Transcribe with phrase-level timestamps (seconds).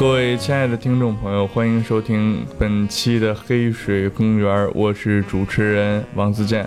[0.00, 6.66] 各位亲爱的听众朋友，欢迎收听本期的黑水公园，我是主持人王自健。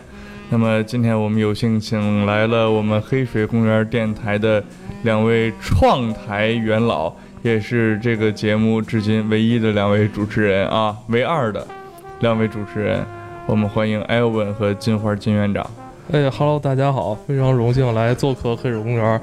[0.51, 4.63] 那么今天我们有幸请来了我们黑水公园电台的
[5.01, 7.11] 两位创台元老，
[7.41, 11.65] 也是这个节目至今唯一的两位主持人啊，唯二的
[12.19, 13.03] 两位主持人。
[13.47, 15.65] 我们欢迎艾文和金花金院长。
[16.11, 19.19] 哎哈喽，大家好，非常荣幸来做客黑水公园。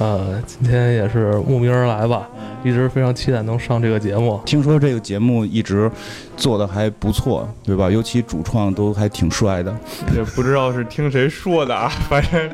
[0.00, 2.26] 呃，今天也是慕名而来吧，
[2.64, 4.40] 一直非常期待能上这个节目。
[4.46, 5.90] 听说这个节目一直
[6.38, 7.90] 做的还不错，对吧？
[7.90, 9.76] 尤其主创都还挺帅的。
[10.16, 12.50] 也不知道是听谁说的啊，反正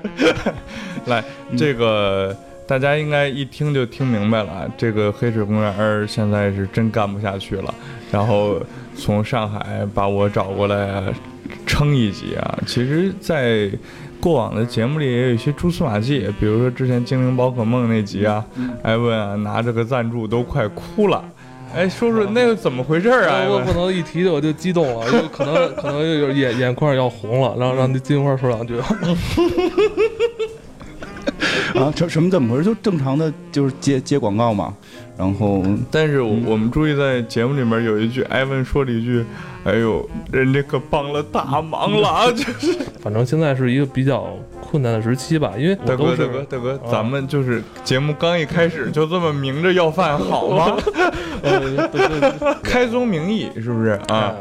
[1.06, 1.22] 来
[1.56, 4.68] 这个大家应该一听就听明白了。
[4.76, 7.72] 这个黑水公园现在是真干不下去了，
[8.10, 8.60] 然后
[8.96, 11.00] 从上海把我找过来
[11.64, 12.58] 撑一集啊。
[12.66, 13.70] 其实，在
[14.20, 18.44] 过往的节目里也有一些蛛丝马迹，比如说之前《精灵宝可梦》那集啊，
[18.82, 21.24] 艾文啊拿着个赞助都快哭了。
[21.74, 23.44] 哎，说说那个怎么回事啊？
[23.48, 28.78] 我不能一提我就激动了，就可能可能有眼眼眶要红了，然后让那金花说两句。
[31.74, 32.64] 啊，这什么怎么回事？
[32.64, 34.74] 就正常的，就是接接广告嘛。
[35.18, 39.24] 然后，但是我们注意在节目里面有一句，艾文说了一句
[39.66, 44.28] ：“哎呦，人家可帮了大忙了啊！” 就是，反正现在是一个比较
[44.60, 45.54] 困难的时期吧。
[45.58, 50.76] 因为大哥，大哥，大哥，咱们就是节目刚一开始就这么明着要饭，好吗？
[52.62, 54.32] 开宗明义是不是啊？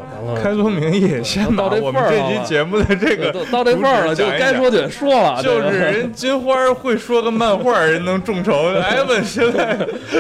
[0.42, 5.42] 开宗明义，先到我们这期节目的这个到这份儿了，就该说得说了。
[5.44, 8.70] 就是人金花会说个漫画，人能众筹。
[8.80, 9.78] 艾文现在，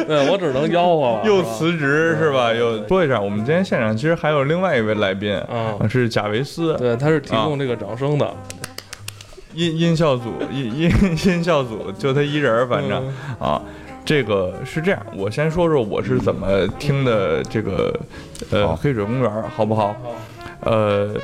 [0.07, 1.21] 对我只能吆喝了。
[1.25, 2.53] 又辞职是吧？
[2.53, 6.75] 又说一下，我们今天现场其实还有另外一位来宾，啊，是贾维斯。
[6.77, 8.33] 对，他是提供这个掌声的。
[9.53, 10.91] 音音效组，音音
[11.25, 13.01] 音效组，就他一人，反正
[13.39, 13.61] 啊。
[14.05, 17.99] 这个是这样，我先说说我是怎么听的这个，
[18.51, 19.95] 呃，黑水公园，好不好？
[20.61, 21.16] 呃。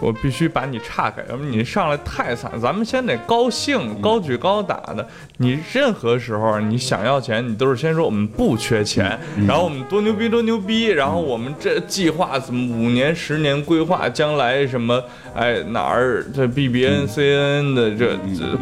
[0.00, 2.52] 我必须把你岔开，要不你上来太惨。
[2.60, 5.06] 咱们先得高兴，高举高打的。
[5.38, 15.02] 你任何时候你想要钱，你都是先说我们不缺钱，然后我们多牛逼多牛逼，然后我们这计划怎么五年十年规划，将来什么
[15.34, 18.16] 哎哪儿这 B B N C N 的这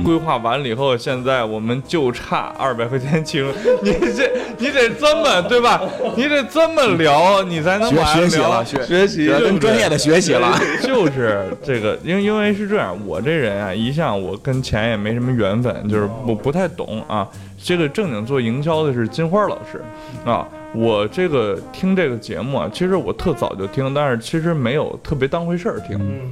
[0.05, 3.47] 规划完了以后，现在我们就差二百块钱请
[3.83, 5.81] 你这你得这么对吧？
[6.17, 11.16] 你得这么聊，你才能学习了学学习跟专业的学习了，就是。
[11.17, 17.29] 是这个，因因为是这样，我这人啊，一向我跟钱也没什么缘分，就是我不太懂啊。
[17.59, 19.83] 这个正经做营销的是金花老师
[20.25, 20.47] 啊。
[20.75, 26.31] 我这个听这个节目啊，其实我特早就听，但是其实没有特别当回事儿听。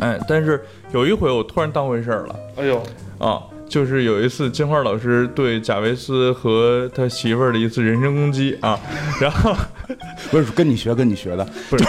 [0.00, 2.36] 哎，但是有一回我突然当回事儿了。
[2.56, 2.82] 哎呦
[3.18, 3.42] 啊！
[3.70, 8.76] 就是有一次金花老师对贾维斯和他媳妇儿的一次人身攻击啊，
[9.20, 9.54] 然后
[10.28, 11.84] 不是跟你学跟你学的， 不是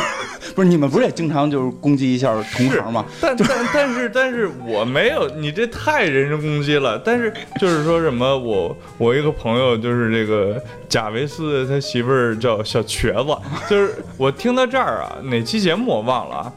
[0.53, 3.03] 不是你们不是也经常就是攻击一下同行吗？
[3.19, 7.01] 但但但是但是我没有，你这太人身攻击了。
[7.03, 13.35] 但是就是说什么我我一个朋友就是这个贾维斯他媳妇儿叫小瘸子，
[13.67, 16.53] 就是我听到这儿啊，哪期节目我忘了啊，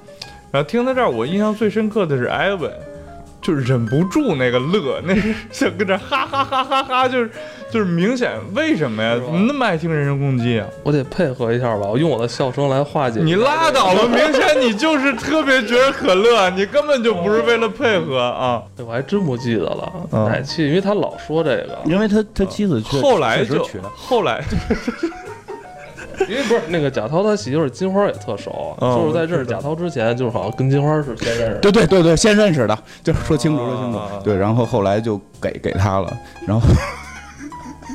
[0.52, 2.70] 然后听到这儿我印象最深刻的是艾文。
[3.44, 7.30] 就是忍不住那个乐，那是 想跟着哈哈哈哈哈，就是
[7.70, 9.14] 就是明显为什么呀？
[9.16, 10.66] 怎么那么爱听人身攻击啊？
[10.82, 13.20] 我得配合一下吧，我用我的笑声来化解。
[13.22, 18.62] 你拉倒吧，明显你就是特别觉得可乐，你根本就不是为了配合啊！
[18.78, 24.42] 我还真不记得了奶气，因为他老说这个，因为他他妻子后来就后来。
[26.28, 31.58] 因为不是那个贾涛他媳妇金花也特熟，就是在认识贾涛之前，就是好像跟金花是先认识。
[31.58, 33.98] 对对对对，先认识的，就是说清楚说清楚。
[34.22, 36.12] 对，然后后来就给给他了，
[36.46, 36.66] 然后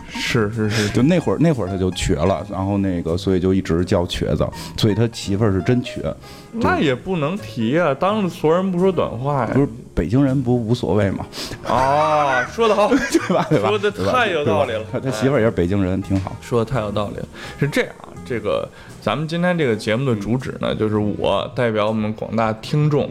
[0.10, 4.48] 是是是，就那会儿那会儿他就瘸了，然后那个所以就一直叫瘸子，
[4.78, 6.14] 所以他媳妇儿是真瘸。
[6.52, 9.52] 那也不能提啊，当着所有人不说短话呀。
[9.54, 11.26] 不是北京人不无所谓吗？
[11.68, 13.46] 啊，说的好， 对吧？
[13.50, 13.70] 对吧？
[13.70, 14.84] 说的太有道理了。
[14.92, 16.36] 他他媳妇儿也是北京人，挺好。
[16.42, 17.28] 说的太有道理了，
[17.60, 17.92] 是这样。
[18.26, 18.68] 这个
[19.02, 23.10] 咱们今天这个节目的主旨呢，就是我代表我们广大听众，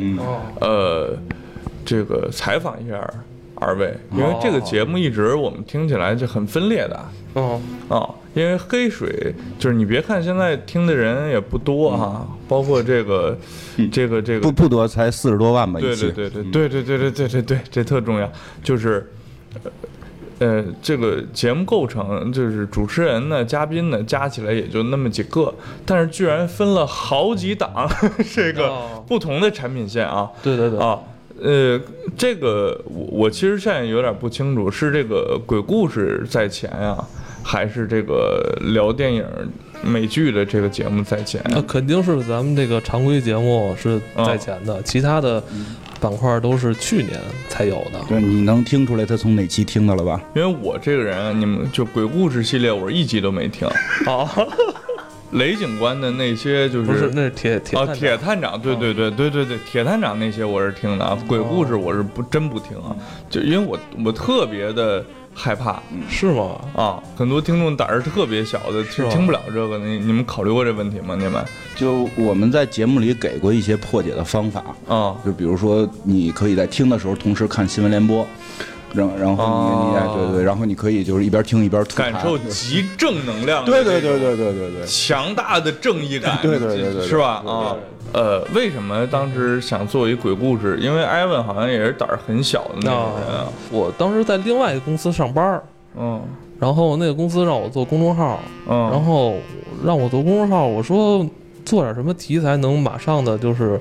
[0.60, 1.16] 呃，
[1.84, 2.94] 这个采访一下
[3.60, 7.00] 二位，因为这个节目一直我们听起来就很分裂的，
[7.34, 13.36] 哦，啊，因为黑水就是你别看现在听的人也不多哈，包括这个，
[13.90, 18.30] 这个这个不不多，才四十多万吧，对对对对对对对对对对对，这特重要，
[18.62, 19.10] 就是。
[20.40, 25.52] 呃，这个节目构成就是主持人呢、嘉宾呢，加起来也就那么几个，
[25.84, 27.90] 但是居然分了好几档，
[28.32, 30.30] 这个不同的产品线啊。
[30.40, 30.78] 对对对。
[30.78, 30.96] 啊，
[31.40, 31.80] 呃，
[32.16, 36.96] 这个我我其实现在有点不清楚，是这个鬼故事在前呀，
[37.42, 39.24] 还是这个聊电影
[39.82, 41.40] 美剧的这个节目在前？
[41.48, 45.42] 那肯定是咱们这个常规节目是在前的，其他的
[46.00, 48.00] 板块都是去年才有的。
[48.08, 50.20] 对，你能听出来他从哪期听的了吧？
[50.34, 53.68] 因为我这个人，你们就鬼故事系列，我一集都没听。
[54.06, 54.28] 哦。
[55.32, 62.96] 雷警官的那些就是不是那是铁铁哦铁探长对对对对对对铁探长那些我是听的啊鬼故事我是不真不听啊
[63.28, 65.04] 就因为我我特别的
[65.34, 65.80] 害怕。
[66.08, 66.60] 是吗？
[66.74, 71.14] 啊很多听众胆儿特别小的听听不了这个你你们考虑过这问题吗？
[71.14, 71.44] 你们？
[71.76, 74.64] 就我们在节目里给过一些破解的方法。
[74.88, 75.14] 啊。
[75.24, 78.26] 就比如说你可以在听的时候同时看新闻联播。
[78.94, 87.42] 然然后你你对对，然后你可以就是一边听一边感受极正能量，对对对对对对对，强大的正义感，对对对对，是吧？
[87.46, 87.76] 啊，
[88.12, 90.78] 呃，为什么当时想做一鬼故事？
[90.80, 93.46] 因为艾文好像也是胆儿很小的那种人啊。
[93.70, 95.62] 我当时在另外一个公司上班，
[95.96, 96.22] 嗯，
[96.58, 99.36] 然后那个公司让我做公众号，嗯，然后
[99.84, 101.24] 让我做公众号，我说
[101.64, 103.78] 做点什么题材能马上的就是。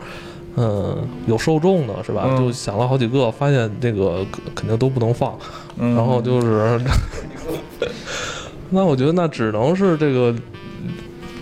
[0.57, 2.35] 嗯，有受众的是吧？
[2.37, 4.25] 就想了好几个，发现这个
[4.55, 5.37] 肯定都不能放，
[5.79, 6.81] 然后就是，
[8.71, 10.35] 那我觉得那只能是这个，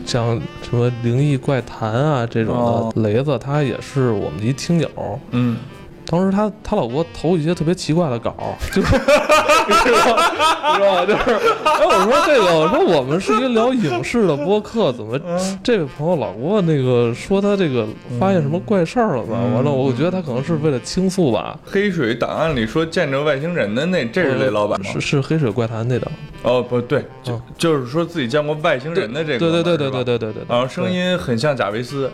[0.06, 4.90] 像什么灵异怪谈啊这种的，雷子他也是我们的一听友，
[5.32, 5.58] 嗯。
[6.08, 8.36] 当时他他老给我投一些特别奇怪的稿，
[8.72, 8.96] 就是，
[9.68, 11.06] 你知道吗？
[11.06, 15.20] 就是，哎，我说这个，我说我们是一个聊影视的播客，怎么
[15.64, 17.88] 这位朋友老给我那个说他这个
[18.20, 19.38] 发现什么怪事儿了吧？
[19.54, 21.58] 完了，我觉得他可能是为了倾诉吧。
[21.66, 24.92] 黑水档案里说见着外星人的那，这是雷老板吗？
[24.92, 26.12] 是是黑水怪谈那档。
[26.44, 29.40] 哦，不对，就就是说自己见过外星人的这个。
[29.40, 30.44] 对对对对对对对对。
[30.48, 32.12] 然后声音很像贾维斯。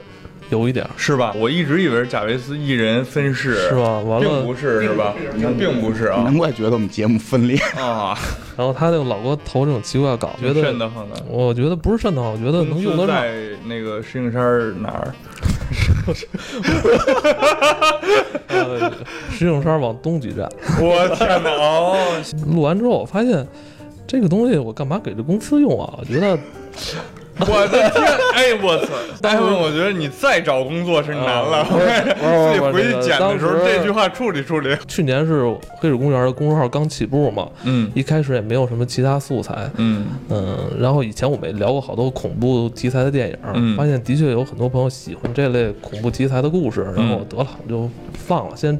[0.51, 1.33] 有一点是吧？
[1.37, 3.99] 我一直以为是贾维斯一人分饰，是吧？
[3.99, 5.15] 完了，并不是，是吧？
[5.57, 8.17] 并不是啊，难怪觉得我们节目分裂啊。
[8.57, 11.15] 然后他那个老给我投这种奇怪稿，觉得瘆得慌的。
[11.29, 13.15] 我觉得不是瘆得慌，我觉得能用得上。
[13.15, 13.33] 在
[13.65, 14.41] 那个石景山
[14.81, 15.15] 哪儿？
[19.31, 20.49] 石景山往东几站。
[20.81, 21.49] 我天哪！
[21.51, 21.95] 哦，
[22.53, 23.47] 录完之后我发现
[24.05, 25.93] 这个东西我干嘛给这公司用啊？
[25.97, 26.37] 我觉得。
[27.39, 28.03] 我的天！
[28.33, 28.93] 哎，我操！
[29.21, 31.65] 大夫，我觉得你再找工作是难了。
[31.71, 34.75] 自己回去剪的时候，这句话处理处理。
[34.87, 35.43] 去年是
[35.77, 40.57] 黑水公园的公众号刚起步嘛，嗯，一开始也没有什么其他素材，嗯嗯。
[40.79, 46.83] 然后以前我们也聊过好多恐怖题材的电影，发现的确有很多朋友喜欢这类恐怖题材的故事。
[46.95, 48.77] 然后得了，我就放了，先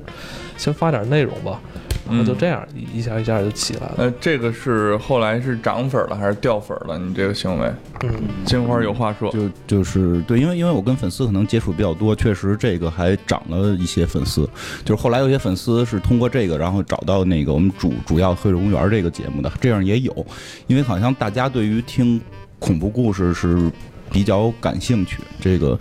[0.57, 1.59] 先发点内容吧。
[2.07, 3.95] 然后就这样一一下一下就起来了。
[3.97, 6.97] 呃，这个是后来是涨粉了还是掉粉了？
[6.97, 7.71] 你这个行为，
[8.03, 8.11] 嗯，
[8.45, 14.49] 金花有话说，就就是对，因为因为我跟粉丝可能接触比较多，确实这个还涨了一些粉丝。
[14.83, 20.25] 就是后来有些粉丝是通过这个，然后找到那个我们主主要黑水公园这个节目的，这样也有。
[20.67, 22.19] 因为好像大家对于听
[22.59, 23.71] 恐怖故事是
[24.11, 25.77] 比较感兴趣，这个。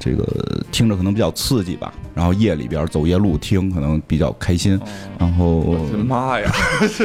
[0.00, 0.26] 这个
[0.72, 4.80] 听着可能比较刺激吧，然后夜里边走夜路听可能比较开心，
[5.18, 6.50] 然后我的妈呀！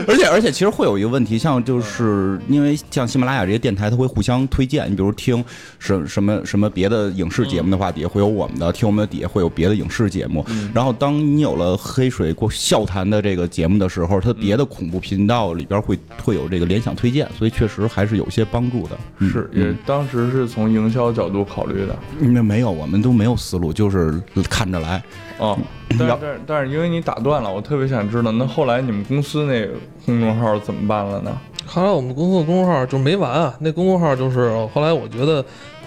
[0.07, 4.89] 而 且而且其实会有一个问题，像就是因为像喜马拉雅这些电台，它会互相推荐。
[4.89, 5.43] 你比如听
[5.77, 10.45] 什什么什么别的影视节目的话，底下会有我们的；听我们的底下会有别的影视节目。
[10.73, 18.97] 然后当你有了黑水过笑谈的这个节目的时候，它别的恐怖频道里边会会有这个联想推荐，所以确实还是有些帮助的。
[19.27, 21.93] 是，也当时是从营销角度考虑的。
[22.21, 22.84] 那没有我。
[22.85, 25.03] 我们都没有思路，就是看着来。
[25.39, 25.57] 哦，
[25.97, 29.73] 但是但是因为你打断了，我特别想知道，那后来你们公司那个
[30.05, 31.35] 公众号怎么办了呢？
[31.65, 35.43] 后来我们公司的公众号就没完啊，那公众号就是后来我觉得。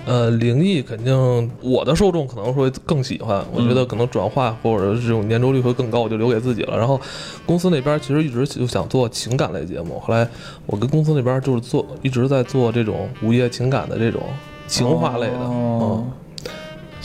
[0.06, 6.78] 呃，灵异肯定我的受众可能会更喜欢，我觉得可能转化或者这种粘着率会更高，我就留给自己了。
[6.78, 6.98] 然后
[7.44, 10.26] 公司那边其实一直就想做情感类节目，后来
[10.64, 14.22] 我跟公司那边就是做一直在做这种午夜情感的这种
[14.66, 15.36] 情话类的。
[15.36, 16.06] 哦，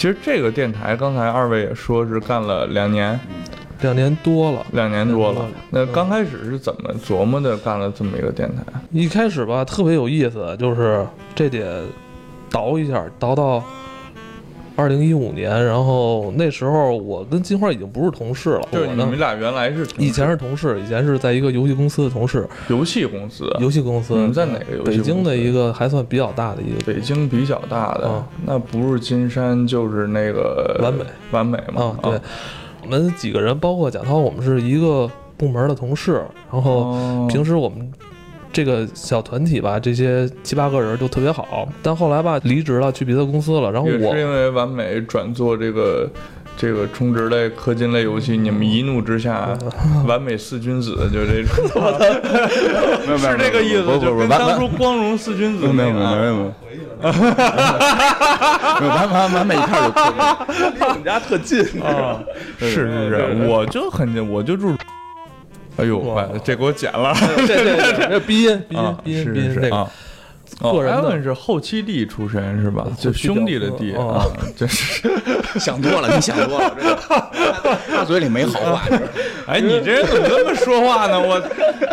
[0.03, 3.17] 其实这个电台刚才二位也说是干了两年，
[3.79, 5.47] 两年多了，两年多了。
[5.69, 8.63] 那刚开始是怎么琢磨的干了这么一个电台？
[8.91, 11.85] 一开始吧，特别有意思，就是这得。
[12.51, 13.63] 倒一下，倒到
[14.75, 18.67] 二零一五年，然后那时候我跟金花已经不是同事了。
[18.71, 22.47] 就是你们俩原来是以前是同事，以前是在一个游戏公司的同事。
[22.69, 24.15] 游戏公司，游戏公司。
[24.15, 24.97] 你们在哪个游戏？
[24.97, 26.91] 北京的一个还算比较大的一个。
[26.91, 31.95] 北京比较大的，那不是金山就是那个完美完美嘛？
[32.01, 32.19] 对，
[32.81, 37.91] 我们几个人，包括贾涛，我们是一个部门的同事，然后平时我们。
[38.53, 43.71] 这个小团体吧，这些七八个人就特别好，但后来吧离职了，去别的公司了。
[43.71, 46.07] 然后我是因为完美转做这个
[46.55, 49.57] 这个充值类、氪金类游戏，你们一怒之下，
[50.05, 51.81] 完美四君子就这种，
[53.17, 56.53] 是这个意思，就跟当初光荣四君子没有没有没有没有，
[58.87, 60.19] 完完完美一开始就离
[60.79, 61.59] 我 们家特近。
[61.81, 62.21] 啊，
[62.59, 64.75] 是是是，我就很近我就住，
[65.77, 67.13] 哎呦，这给我剪了，
[67.47, 69.87] 这这这鼻音鼻音鼻音鼻音这个。
[70.59, 72.87] 个人的是后期弟出身是吧？
[72.97, 75.09] 就兄弟的弟啊，真是
[75.59, 76.75] 想多了，你想多了，
[77.91, 78.83] 大嘴里没好话。
[79.47, 81.19] 哎，你这人怎么这么说话呢？
[81.19, 81.39] 我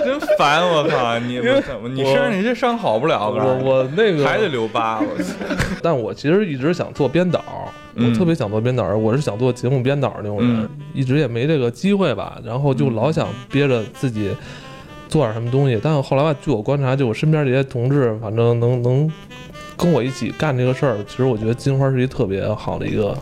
[0.04, 0.62] 真烦！
[0.66, 3.28] 我靠，你怎么你身上你这伤好不了。
[3.30, 5.00] 我我那个还得留疤。
[5.00, 5.06] 我
[5.82, 7.42] 但我其实一直想做编导，
[7.96, 12.38] 我特别想做编导，我是想做节目编导那种人，一直也没这个机会吧。
[12.44, 14.30] 然后就老想憋着自己。
[15.10, 19.12] 做点什么东西，但是后来吧，据我观察，就我身边这些同志，反正能能
[19.76, 23.16] 跟我一起干这个事儿，其实我觉得金花是一特别好的一个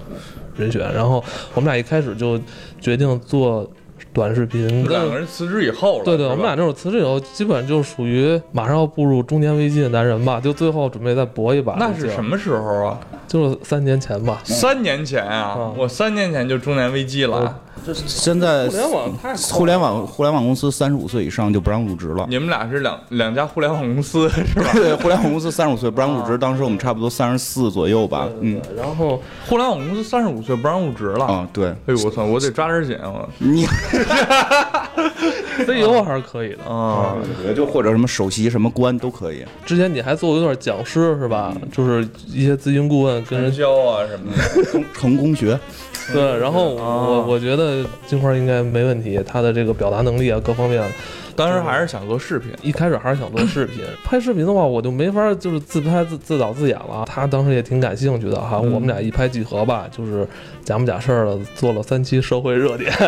[0.57, 0.81] 人选。
[0.93, 2.39] 然后我们俩一开始就
[2.79, 3.69] 决定做
[4.13, 4.85] 短视频。
[4.89, 6.05] 两个人辞职以后了。
[6.05, 11.77] 对对，我们俩这种辞职以后，基本就属于马上要步入中年危机的男人吧，就最后准备再搏一把。
[11.79, 13.01] 那是什么时候啊？
[13.27, 14.41] 就是三年前吧。
[14.45, 17.61] 三年前啊，我三年前就中年危机了。
[18.07, 22.27] 现在互联网太互联网互联网公司三十五岁以上就不让入职了。
[22.29, 24.71] 你们俩是两两家互联网公司 是吧？
[24.75, 28.29] 对，互联网公司三十五岁不让入职，当时我们差不多三十四左右吧。
[28.41, 31.25] 嗯，然后互联网公司三十五岁不让入职了。
[31.25, 31.69] 啊，对。
[31.69, 33.27] 哎呦我操，我得抓点紧啊。
[33.39, 33.65] 你，
[35.67, 37.17] CEO 还是可以的啊，
[37.57, 39.45] 就或者什么首席什么官都可以。
[39.65, 41.55] 之前你还做过一段讲师是吧？
[41.73, 45.59] 就是一些咨询顾问跟人教啊什么的， 成功学。
[46.13, 50.83] 对，然后我我觉得金花应该没问题，她的这个表达能力啊，各方面，
[51.37, 57.05] 当时还是想做视频，一开始还是想做视频， 拍视频的话，我就没法就是自拍自自导自演了。
[57.07, 60.27] 他当时也挺感兴趣的哈，我们俩一拍即合吧，就是
[60.65, 62.93] 假模假式的做了三期社会热点。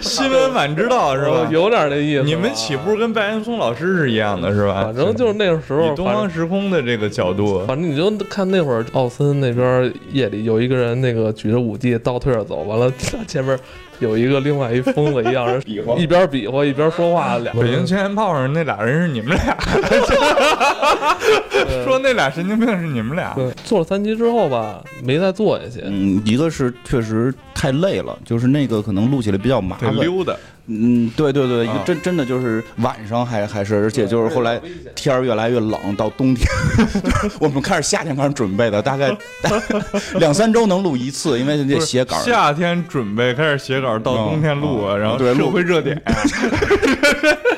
[0.00, 1.48] 新闻晚知道是吧？
[1.50, 2.22] 有点那意思。
[2.22, 4.84] 你们起步跟白岩松老师是一样的，是吧？
[4.84, 7.64] 反正就是那个时候，东方时空的这个角度。
[7.66, 12.92] 反正你就看那会儿，奥森那边夜里有一个人，那个举着武器倒退着走，完了
[13.26, 13.58] 前面。
[14.04, 15.60] 有一个另外一疯子一样人，
[15.98, 19.56] 一边比划一边说话，俩北京青年炮上那俩人是你们俩，
[21.84, 23.32] 说那俩神经病是你们俩。
[23.34, 25.80] 对，做了三期之后吧，没再做下去。
[25.84, 29.94] 嗯，一个是确实太累了，就是那个可能录起来比较麻烦。
[29.96, 30.34] 溜达。
[30.66, 34.60] 嗯，对对对，真真的就是晚上还还是，而且就是后来
[34.94, 36.48] 天儿越来越冷，到冬天，
[37.38, 39.14] 我们开始夏天开始准备的，大概
[40.18, 42.16] 两三周能录一次，因为得写稿。
[42.20, 46.00] 夏天准备开始写稿，到冬天录啊，然后社会热点。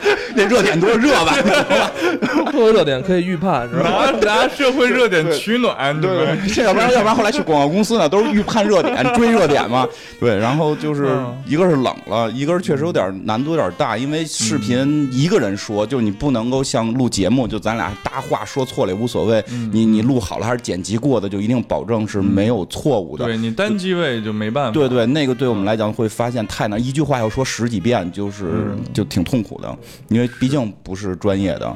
[0.35, 1.35] 那热点多热吧？
[2.53, 4.11] 社会热点可以预判，是吧？
[4.11, 6.49] 拿拿社会热点取暖，对对？
[6.55, 9.87] 这要不然要不然后来去广告公司呢，都是预判热点、追热点嘛。
[10.19, 19.43] 对，然后就是一个是冷了，一个是确实有点难度有点大，因为视频一个人说，就你不能够像录节目，就咱俩搭话说错了也无所谓。
[19.73, 23.25] 你你录好了还是剪辑过的，就一定保证是没有错误的。
[23.25, 24.71] 对你单机位就没办法。
[24.73, 28.47] 对对，那个对我们来讲会发现太难，一句话要说十几遍，就是
[28.93, 29.77] 就挺痛苦的，
[30.09, 30.31] 因为。
[30.39, 31.67] 毕竟不是专业的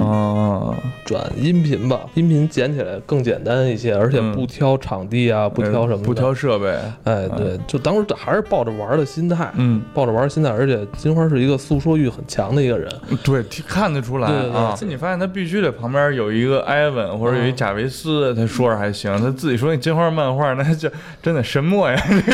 [0.00, 6.68] 啊，转音频吧，音频剪起来更简单一些，而且不挑场地啊，不挑什么，不挑设备。
[7.04, 10.50] 哎，对，就当时还是抱着玩的心态，嗯，抱着玩心态。
[10.50, 12.90] 而且金花是一个诉说欲很强的一个人，
[13.22, 14.74] 对，看得出来啊。
[14.80, 19.14] 你发现他必须得旁边有一个艾文或者有一贾维斯，他说着还行。
[19.20, 20.88] 他自己说那金花漫画，那就
[21.22, 22.02] 真的什么呀？
[22.08, 22.32] 这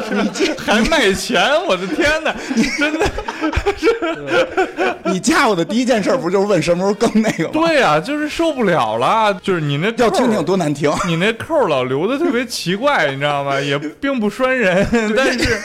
[0.00, 1.40] 是你还卖钱？
[1.68, 2.34] 我的天哪！
[2.56, 3.12] 你真的是。
[5.04, 7.50] 你嫁我的第一件事不就是问什么时候更那个吗？
[7.52, 13.60] 对呀，就是受不了了，就是你那要听听多难听，你那扣老留的特别奇怪，你知道吗？
[13.60, 14.86] 也并不拴人，
[15.16, 15.60] 但是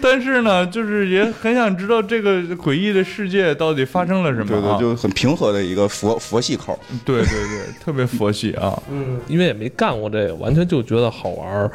[0.00, 4.46] 但是呢，就是也很想知道这个诡异的世界到底发生了什么。
[4.46, 6.78] 对对，就很平和的一个佛佛系扣。
[7.04, 8.80] 对对对，特别佛系啊。
[8.90, 11.70] 嗯，因为也没干过这个，完全就觉得好玩。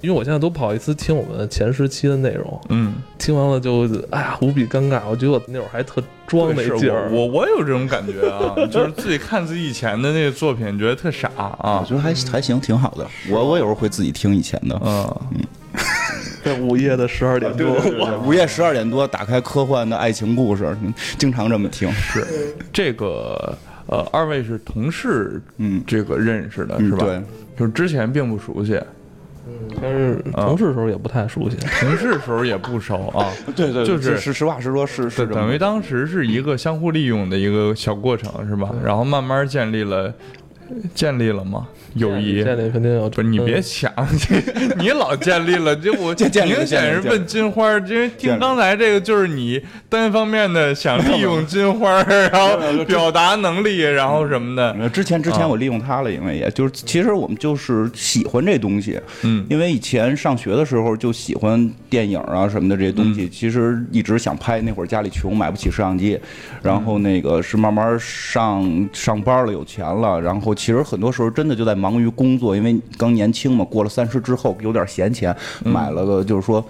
[0.00, 5.00] 因为我现在都不好意思听我们前十期的内容，嗯，听完了就哎呀无比尴尬。
[5.08, 11.80] 我觉得我那会儿还特装那劲儿，我我有这种感觉啊， 就是自己看自己以前的那个作品，觉得特傻啊。
[11.80, 13.06] 我觉得还还行，挺好的。
[13.28, 15.40] 我我有时候会自己听以前的，嗯嗯。
[16.44, 17.66] 在午夜的十二点多，
[18.24, 20.76] 午夜十二点多打开科幻的爱情故事，
[21.18, 21.90] 经常这么听。
[21.92, 22.24] 是
[22.72, 23.52] 这个
[23.88, 26.98] 呃，二位是同事，嗯，这个认识的是吧？
[27.04, 27.20] 对，
[27.58, 28.80] 就是之前并不熟悉。
[29.46, 33.30] 嗯，但是同事时候也不太熟悉， 同事时候也不熟啊。
[33.54, 38.70] 对对，就是实实话实说，是是等于当时是一个相互利用的一个小过程，是吧？
[38.84, 40.12] 然后慢慢建立了
[40.94, 41.68] 建立了吗？
[41.94, 42.42] 友谊。
[42.44, 43.90] 建立肯定有，不是你别抢，
[44.78, 54.88] 你老建立了，就我 明显是问金花，因为听刚才这个就是你单方面的想利用金花， 然后表达能力，然后什么的。
[54.90, 66.18] 之前之前我利用他了，因为也就是其实我们就是喜欢这东西，嗯，因为以前上学的时候就喜欢电影啊什么的这些东西，其实一直想拍，那会儿家里穷，买不起摄像机，
[66.62, 71.96] 然后那个是慢慢上上班了，有钱了，然后其实很多时候真的就在忙。
[71.96, 75.34] 于工作，因为刚年轻嘛，过了三十之后有点闲钱，
[75.64, 76.62] 买了个就是说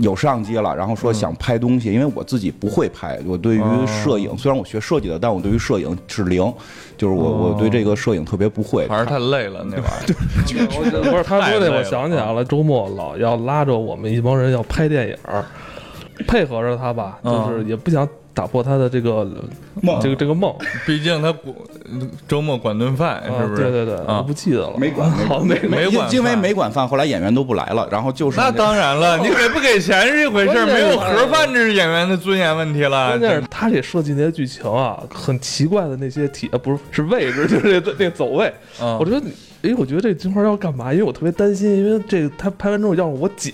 [0.00, 6.42] 有摄像机了，然后说想拍东西，因为我自己不会拍，我对于摄影虽然我学设计的，但我对于摄影是零，
[6.96, 11.02] 就是我我对这个摄影特别不会，还是太累了那玩意儿。
[11.08, 15.16] 不是他说的，我想起来了，周末老要拉着我们一帮人要拍电影，
[16.26, 18.08] 配合着他吧，就是也不想。
[18.38, 19.26] 打破他的这个
[19.82, 20.54] 梦，这个这个梦，
[20.86, 21.52] 毕竟他管
[22.28, 23.62] 周末管顿饭，是不是？
[23.62, 33.08] 对对对，我不记得了，没管，好没没管，因为没管饭，后来演员都不来了，然后就是那当然了，你给不给钱是一回事，没有盒饭这是演员的尊严问题了。
[33.08, 38.54] 关键是他这设计那些剧情啊，很奇怪的那些体，不是是位置，就是那那走位，
[39.00, 39.20] 我觉得。
[39.62, 40.92] 哎，我觉得这金花要干嘛？
[40.92, 43.52] 因为我特别担心，因为这个他拍完之后要我剪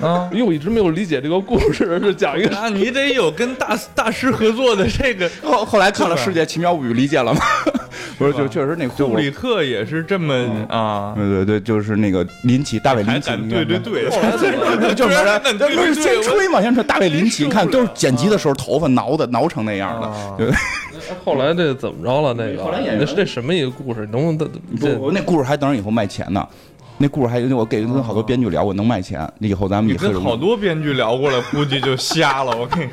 [0.00, 5.28] 啊，因为我一直没有理解这个故事是讲一个啊，你得有跟大大师合作的这个。
[5.42, 7.40] 后后来看了《世界奇妙物语》，理解了吗？
[8.16, 10.34] 不是，就确实那布里克也是这么
[10.68, 14.08] 啊，对对对，就是那个林奇，大卫林奇，对对对，
[14.94, 16.84] 就是先吹嘛，先吹。
[16.84, 20.54] 大卫林奇，你看都是剪辑的时候头发挠的挠成那样的，对。
[21.24, 22.34] 后来这怎么着了？
[22.34, 24.08] 那个后来演的是这什么一个故事？
[24.12, 25.10] 能不能不？
[25.10, 26.46] 那故事还等着以后卖钱呢。
[26.98, 29.26] 那故事还有我给跟好多编剧聊，我能卖钱。
[29.38, 32.54] 以后咱们跟好多编剧聊过了，估计就瞎了。
[32.56, 32.90] 我跟你。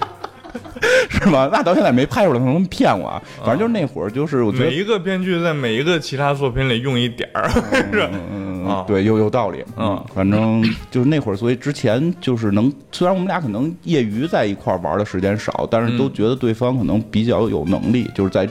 [1.10, 1.50] 是吗？
[1.52, 3.22] 那到现在没拍出来，可能骗我啊。
[3.40, 7.50] 反正就是那会儿，就是我觉得每一个编剧在每一个其他作品里用一点儿，
[7.92, 9.64] 是嗯，对，有有道理。
[9.78, 18.48] 嗯，反正就是那会儿，所以之前就是能，虽然我们俩可能业余在一块玩的时间少，但是都觉得对方可能比较有能力，就是在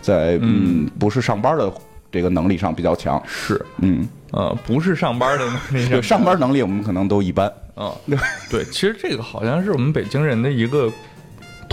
[0.00, 1.72] 在嗯，不是上班的
[2.12, 3.20] 这个能力上比较强。
[3.26, 7.50] 是，嗯呃，不是上班的能力，上班能力我们可能都一般。
[7.74, 7.92] 啊，
[8.50, 10.90] 对，其实这个好像是我们北京人的一个。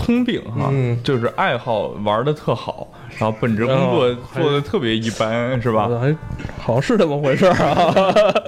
[0.02, 0.72] 通病哈，
[1.04, 2.88] 就是爱好玩的特好，
[3.18, 5.88] 然后本职工作 做的特别一般，是吧？
[6.00, 6.14] 还
[6.58, 7.94] 好像是这么回事啊。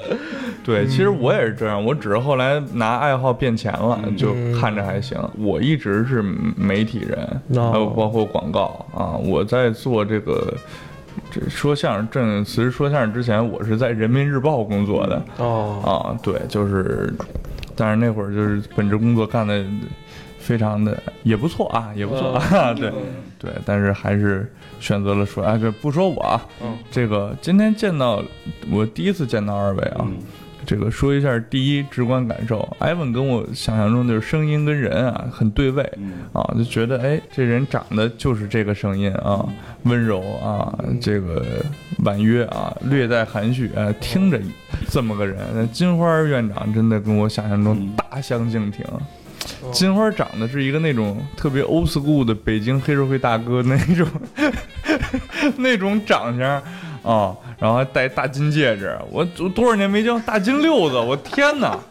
[0.65, 5.19] 对，其实我也是这样，我只是后来拿爱好变钱了，就看着还行。
[5.39, 6.23] 我一直是
[6.57, 9.13] 媒体人，还有包括广告啊。
[9.23, 10.55] 我在做这个
[11.31, 15.23] 这说相声，正其实说相声之前，我是在人民日报工作的。
[15.37, 17.13] 哦啊，对，就是，
[17.77, 19.63] 但是那会儿就是本职工作干的。
[20.45, 22.93] 非常的也不错啊，也不错啊，对
[23.39, 26.47] 对，但是还是选择了说，哎，这不说我啊，
[26.91, 28.23] 这个今天见到
[28.71, 30.07] 我第一次见到二位啊，
[30.67, 35.83] 这个说一下第一直观感受，艾文跟我想象中就是声音跟人啊很对位
[36.35, 39.49] 啊，就觉得哎这人长得就是这个声音啊，
[39.85, 41.43] 温柔啊，这个
[42.05, 44.39] 婉约啊，略带含蓄啊，听着
[44.91, 48.85] 这么个人，金花院长真的跟我想象中大相径庭。
[49.73, 54.07] 金花长得是一个那种特别 old school 的北京黑社会大哥那种
[55.57, 56.49] 那种长相
[57.03, 61.79] 啊，然后还戴大金戒指，我多少年没见大金六子，我天哪！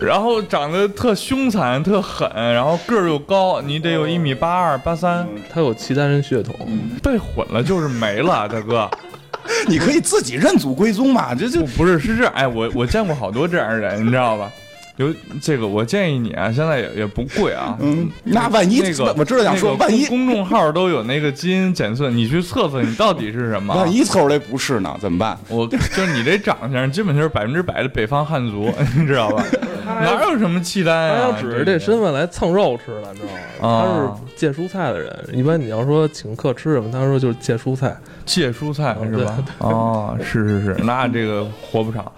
[0.00, 6.54] 然后长得特凶残、特狠，然后个儿又高，你得有一米八二、八三，他有契丹人血统，
[7.02, 8.88] 被混了就是没了，大哥。
[9.66, 14.50] 你可以自己认祖归宗嘛，这就不是是这，哎，我我见过好多这样的人，你知道吧？
[14.98, 17.76] 有这个，我建议你啊，现在也也不贵啊。
[17.80, 23.74] 嗯，那万一那个我知道想说，万一公众号都有那个基因检测，你去测测你到底是什么？
[23.74, 24.96] 万一测出来不是呢？
[25.00, 25.38] 怎么办？
[25.48, 29.44] 我就是你这长相，基本就是百分之百的北方汉族， 你知道吧？
[29.86, 31.16] 哪有什么契丹啊？
[31.16, 33.32] 他要指着这身份来蹭肉吃的，你知道
[33.68, 34.16] 吗？
[34.20, 35.24] 他是借蔬菜的人。
[35.32, 39.38] 一般你要说请客吃什么，他说就是借蔬菜，借蔬菜是吧？
[39.58, 42.10] 哦，是是是，那这个活不长。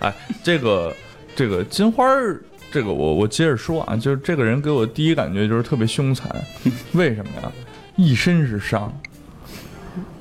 [0.00, 0.10] 哎，
[0.42, 0.90] 这个。
[1.34, 6.30] 这个金花儿，这个我我接着说啊，就是这个人给我第一感觉就是特别凶残，
[6.92, 7.52] 为什么呀？
[7.96, 8.92] 一身是伤，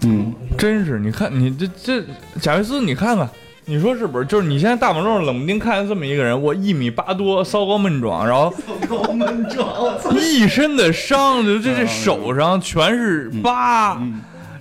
[0.01, 2.03] 嗯，真是，你看你这这
[2.39, 3.27] 贾维斯，你看看，
[3.65, 4.25] 你说是不是？
[4.25, 13.99] 就是你现在大马路上冷不丁看见这么一个人，我一米八多，骚高闷壮，然后骚高闷壮，一身的伤，就这这手上全是疤，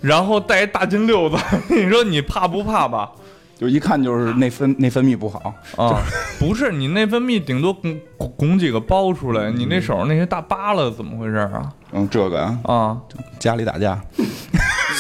[0.00, 1.36] 然后带一大金溜子，
[1.68, 3.10] 你说你怕不怕吧？
[3.58, 6.00] 就一看就是内分内分泌不好啊，
[6.38, 7.98] 不是你内分泌顶多拱
[8.36, 11.72] 拱几个包出来，你那手上那些大疤了怎么回事啊？
[11.92, 12.96] 嗯，这个啊啊，
[13.38, 13.98] 家里打架。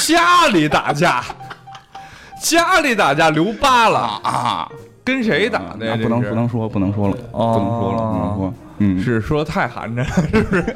[0.06, 1.22] 家里打架，
[2.40, 4.70] 家里打架留疤了啊！
[5.04, 5.98] 跟谁打的呀？
[6.02, 8.54] 不能不能说不能说了，不能说了，不能说。
[8.78, 10.62] 嗯，是说太寒碜了，是不是？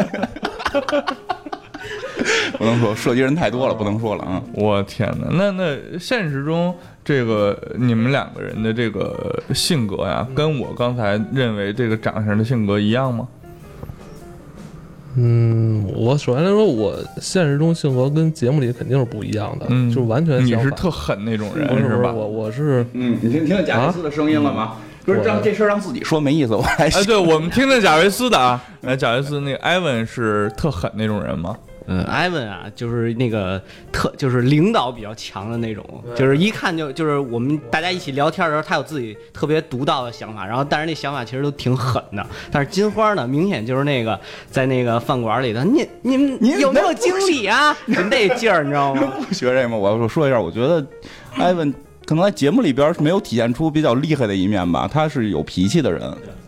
[2.58, 4.42] 不能说涉及人太多了，不能说了啊！
[4.52, 6.74] 我天哪，那那现实中
[7.06, 13.28] 这个你们两个人的这个性格呀，跟我刚才认为这个长相的性格一样吗？
[15.14, 22.12] 嗯，我首先来说，我现实中性格跟节目里肯定是不一样的，嗯，就完全你是特狠那种人是吧？
[22.12, 24.72] 我我是，嗯，你听听见贾维斯的声音了吗？
[25.04, 31.56] 不是让这事儿让自己说没意思，我还哎，对我们听听贾维斯的啊，来，贾维斯那个艾文是特狠那种人吗？
[31.86, 33.60] 嗯，艾文啊，就是那个
[33.92, 35.84] 特，就是领导比较强的那种，
[36.16, 42.26] 就是一看就就是我们大家一起聊天的时候，他有自己特别独到的想法，然后但是那想法其实都挺狠的。
[42.50, 44.18] 但是金花呢，明显就是那个
[44.50, 47.76] 在那个饭馆里的，你你们你有没有经理啊？
[47.86, 49.12] 就那劲儿，你知道吗？
[49.28, 49.76] 不学这吗？
[49.76, 50.84] 我我说一下，我觉得
[51.36, 51.72] 艾文。
[52.06, 56.00] 可能在节目里边是没有体现出比较厉害的一面吧，他是有脾气的人，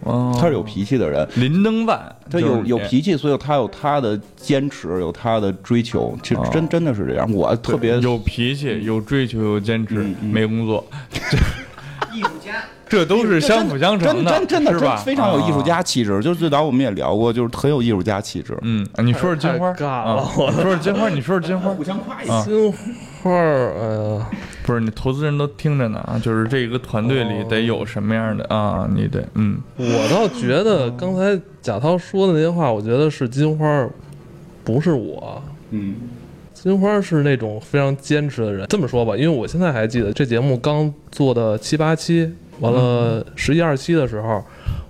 [0.04, 1.28] 他是有脾气的人。
[1.34, 6.16] 林登万，他有有脾气，所以他有他的坚持，有他的追求。
[6.22, 10.86] 其实真真的是这样，我特别有脾气，有追求，有坚持，没工作。
[12.14, 14.96] 艺术家，这都是相辅相成的，真真的是吧？
[15.04, 16.22] 非常有艺术家气质。
[16.22, 18.56] 就是最早我们也聊过，就是很有艺术家气质。
[18.62, 19.74] 嗯，你说说金花，
[20.36, 22.44] 我说说金花，你说说金花，互相夸一下。
[22.44, 22.72] 金
[23.22, 24.26] 花，哎呀。
[24.68, 33.88] 不是你投资人都听着呢啊，就是这一个团队里得有什么样的啊，你得嗯，我倒觉得刚才贾涛说的那些话，我觉得是金花，
[34.64, 35.94] 不是我，嗯，
[36.52, 38.66] 金花是那种非常坚持的人。
[38.68, 44.44] 这么说吧，因为我现在还记得这节目刚做的七八期，完了十一二期的时候，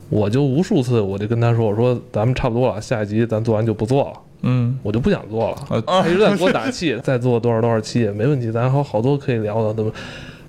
[0.08, 4.12] 我就无数次我就跟他说，我说咱们差不多了，下一集咱做完就不做了。
[4.42, 9.90] 嗯，我就不想做了，他一直在给我打气，再做多少多少期也没问题，咱还有好多可以聊的，对吧？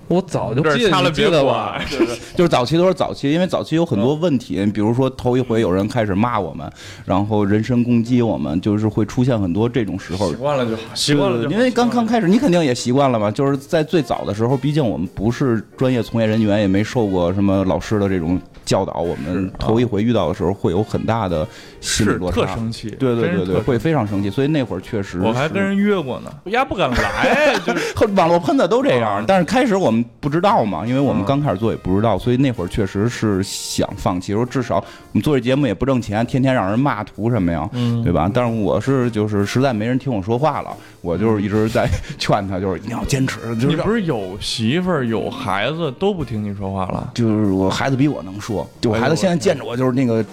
[0.08, 1.80] 我早就掐了别的吧，
[2.34, 6.68] 就是早期都是早期，因为早期有很多问题，比如说头一回有人开始骂我们，
[7.04, 10.28] 然后人身攻击我们，就是会出现很多这种时候。
[10.30, 11.48] 习惯了就好，习惯了。
[11.48, 13.30] 因为刚刚开始，你肯定也习惯了吧？
[13.30, 18.40] 就是在最早的时候，毕竟我们不是专业从业人员，也没受过什么老师的这种。
[18.62, 21.44] 教导我们头一回遇到的时候会有很大的
[21.80, 24.30] 心理落差，特生气，对对对对，会非常生气。
[24.30, 29.24] 所以那会儿确实，我还跟人约过呢，人家不敢来， 就是网络喷子都这样。
[29.26, 37.68] 但是开始我们不知道嘛，因为我们刚开始做也不知道，所以那会儿确实是想放弃，说至少我们做这节目也不挣钱，天天让人骂图什么呀，
[38.04, 38.30] 对吧？
[38.32, 41.88] 但是我是就是实在没人听我说话了，我就是一直在
[42.18, 43.38] 劝他，就是一定要坚持。
[43.56, 47.10] 你不是有媳妇儿有孩子都不听你说话了？
[47.14, 48.68] 就是我孩子比我能说。
[48.80, 50.24] 就我孩子现在见着我就是那个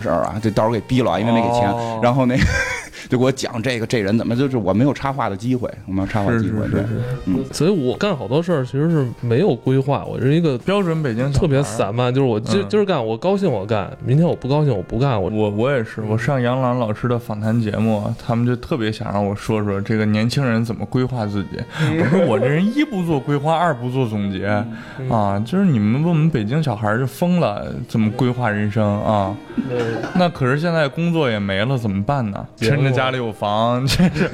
[0.00, 1.74] 事儿啊，这到时候给逼了，因为没给钱。
[2.02, 2.42] 然后那个。
[3.08, 6.82] 就给我讲这个这人怎么就是我没有插话的机会，我没有插话机会，对，
[7.26, 21.60] 嗯，所以我干好多事儿其实是没有规划，我是一个标准北京特别散漫，就是我今今儿干我高兴我干，明天我不高兴我不干，我我我也是，我上杨澜老师的访谈节目，他们就特别想让我说说这个年轻人怎么规划自己，
[22.00, 24.46] 我说我这人一不做规划，二不做总结。
[25.08, 29.32] 啊，就是你们问我们北京小孩就疯了，怎么规划人生啊？
[30.18, 32.46] 那可是现在工作也没了，怎么办呢？
[32.56, 32.90] 趁着。
[32.96, 34.30] 家里有房，这是，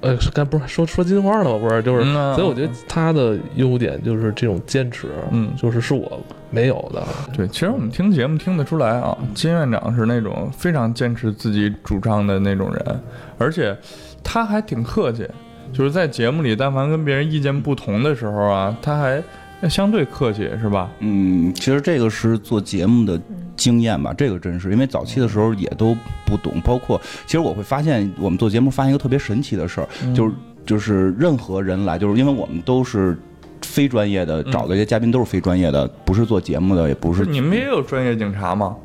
[0.00, 1.58] 呃，该不是说说金花了吗？
[1.58, 6.20] 不是，就是，所以我觉得他的优点就是这种坚持，嗯，就是是我
[6.50, 7.00] 没有的。
[7.32, 13.00] 对，其实我们听节目听得出来啊，金院长是那种非常坚持自己主张的那种人，
[13.38, 13.76] 而且
[14.24, 15.24] 他还挺客气，
[15.72, 19.22] 就是在节目里，但凡跟别人意见不同的时候啊，他还
[19.68, 20.90] 相对客气，是吧？
[21.00, 23.20] 嗯，其实这个是做节目的。
[23.56, 25.96] 经验吧，这个真是，因为早期的时候也都
[26.26, 30.34] 不懂，包括其实我会发现，我们做节目发现一个特别神奇的事儿，就是
[30.66, 33.16] 就是任何人来，就是因为我们都是。
[33.64, 37.24] 非专业的找的这些嘉宾都是非专业的，不是做节目的，也不是。
[37.24, 38.76] 你们也有专业警察吗？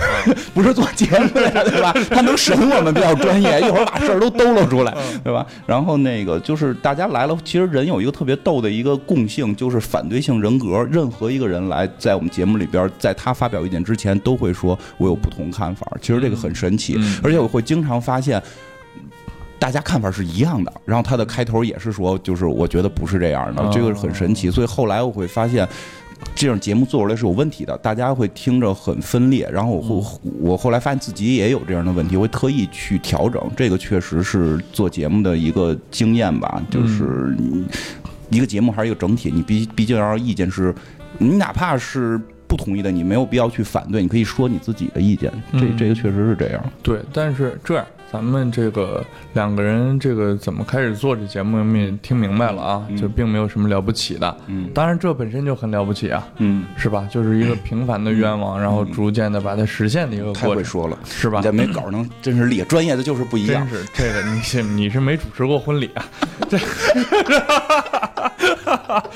[0.54, 1.92] 不是做节目的，对吧？
[2.10, 5.46] 他能审我们比较专业， 一会儿把事儿都兜露出来，对吧？
[5.66, 10.86] 然后那个就是大家来了，其实人有一个特别逗的一个共性，就是反对性人格。
[10.90, 15.86] 任何一个人来在我们节目里边，在他发表意见之前，都会说我有不同看法。
[16.00, 18.42] 其实这个很神奇，而且我会经常发现。
[19.58, 24.50] 大家看法是一样的，然后他的开头也是说，就是我觉得不是这样的，这个很神奇。
[24.50, 25.68] 所以后来我会发现，
[26.34, 29.48] 这种节目做出来是有问题的，大家会听着很分裂。
[29.52, 33.42] 然后我会，我后来发现自己也有这样的问题，会特意去调整。
[33.56, 37.36] 这个确实是做节目的一个经验吧，就是
[38.30, 40.74] 一个节目还是一个整体，你毕毕竟要意见是，
[41.18, 42.20] 你哪怕是。
[42.48, 45.30] 不同意的，你没有必要去反对，你可以说你自己的意见。
[45.52, 46.72] 这这个确实是这样。
[46.82, 47.86] 对，但是这样。
[48.10, 54.34] 咱们这个两个人，这个怎么开始做这节目，你也听明白了啊，就并没有什么了不起的。
[54.46, 56.26] 嗯，当然这本身就很了不起啊。
[56.38, 57.06] 嗯，是吧？
[57.10, 60.48] 就是一个平凡的愿望，然后逐渐的把它实现的一个过程。
[60.50, 61.42] 太会说了，是吧？
[61.42, 63.68] 这没稿能真是厉害，专业的就是不一样。
[63.68, 66.04] 真是这个，你是你是没主持过婚礼啊？
[66.48, 66.58] 这，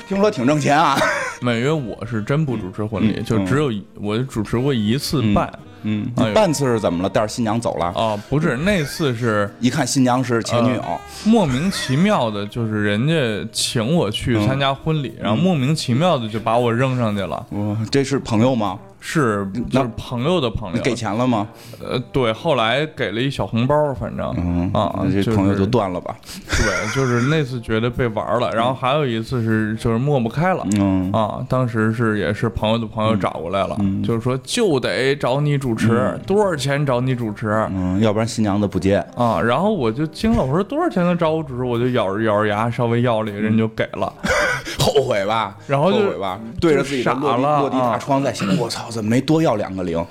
[0.07, 0.97] 听说挺挣钱啊。
[1.41, 5.51] 每月我是真不主持婚礼，就只有我主持过一次半。
[5.83, 7.09] 嗯，半次是怎么了？
[7.09, 7.91] 带着新娘走了？
[7.95, 10.83] 哦，不是，那次是一看新娘是前女友，
[11.25, 13.13] 莫名其妙的，就是人家
[13.51, 17.45] 请我去参加婚礼，然后莫名其妙的就把我扔上去了。
[17.51, 18.79] 哇，这是朋友吗？
[19.05, 21.45] 是，就是朋友的朋友，给钱了吗？
[21.85, 24.25] 呃，对，后来给了一小红包，反正
[24.73, 26.15] 啊，这朋友就断了吧。
[26.47, 30.65] 对，就是那次觉得被玩了，然后还有一次是就是抹不开了，
[31.11, 37.49] 啊，当时是也是朋友的朋友找过来了，就是说就得找你主持，多少钱找你主持？
[37.71, 39.41] 嗯，要不然新娘子不接啊。
[39.41, 41.63] 然后我就惊了，我说多少钱能找我主持？
[41.65, 44.11] 我就咬着咬着牙稍微要了一个人就给了，
[44.79, 45.57] 后悔吧？
[45.67, 46.39] 然后后悔吧？
[46.61, 48.89] 对着自己的落地落地大窗在想，我操！
[48.93, 50.05] 怎么没多要两个零？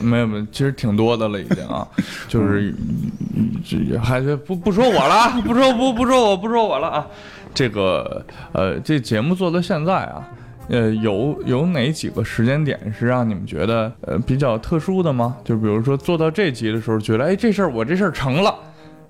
[0.00, 1.86] 没有没有，其实挺多的了，已经啊，
[2.28, 2.72] 就是
[4.00, 7.06] 还是不不说我了，不说不不说我不说我了啊。
[7.54, 10.28] 这个呃，这节目做到现在啊，
[10.68, 15.36] 呃，有有哪几个时间点是让你们觉得呃比较特殊的吗？
[15.42, 18.54] 就比如说做到这集的时候，觉得哎这事儿我这事儿成了，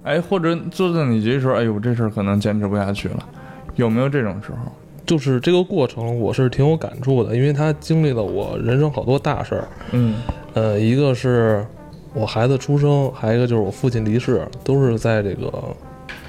[0.04, 3.28] 哎，或者做到哪集的时候，哎呦这事儿可能坚持不下去了，
[3.76, 4.72] 有没有这种时候？
[5.08, 9.68] 就是这个过程，我是挺有感触的，因为他经历了我人生好多大事儿。
[9.92, 10.16] 嗯，
[10.52, 11.66] 呃，一个是
[12.12, 15.52] 我孩子出生，还有一个就是我父亲离世，都是在这个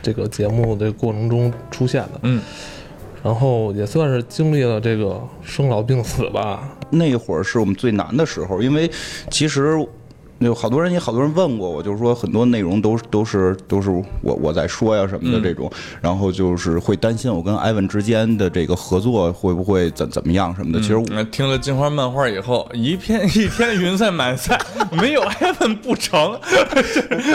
[0.01, 2.19] 这个节目的过程中出现的。
[2.23, 2.41] 嗯，
[3.21, 6.73] 然后也算是经历了这个生老病死吧。
[6.89, 8.89] 那会儿是我们最难的时候，因为
[9.29, 9.85] 其实。
[10.39, 15.69] 有好多人也好多人问过我，就是说很多内容都都是都是我我在说呀什么的这种，
[16.01, 20.79] 然后就是会担心我跟艾文之间的这个合作会不会怎怎么样什么的。
[20.79, 24.59] 其实我听了金花漫画以后，一片一天云彩满载，
[24.91, 26.39] 没有艾文不成。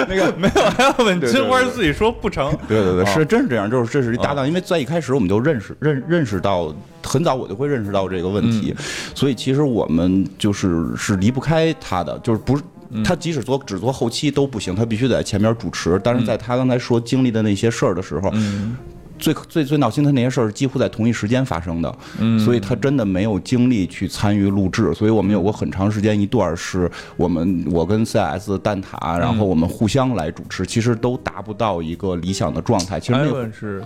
[0.08, 2.56] 那个没有艾文，金花自己说不成。
[2.66, 8.74] 对对对，是真是这样，就是这是一搭档，因为在一开始我们就认识认认识到很早，我就会认识到这个问题，
[9.14, 12.62] 所以其实我们就是是离不开他的，就是不是。
[13.02, 16.00] 他即使做只做后期都不行，他必须在前面主持。
[16.04, 18.30] 但是在他刚才说经历的那些事儿的时候，
[19.18, 21.98] 最最最闹心的那些事儿几乎在同一时间发生的，
[22.44, 24.92] 所以他真的没有精力去参与录制。
[24.92, 33.00] 所以我们有过很长时间一段是我们我跟 CS 蛋挞，然后我们互相来主持，其实都达不到一个理想的状态。
[33.00, 33.82] 其实那是。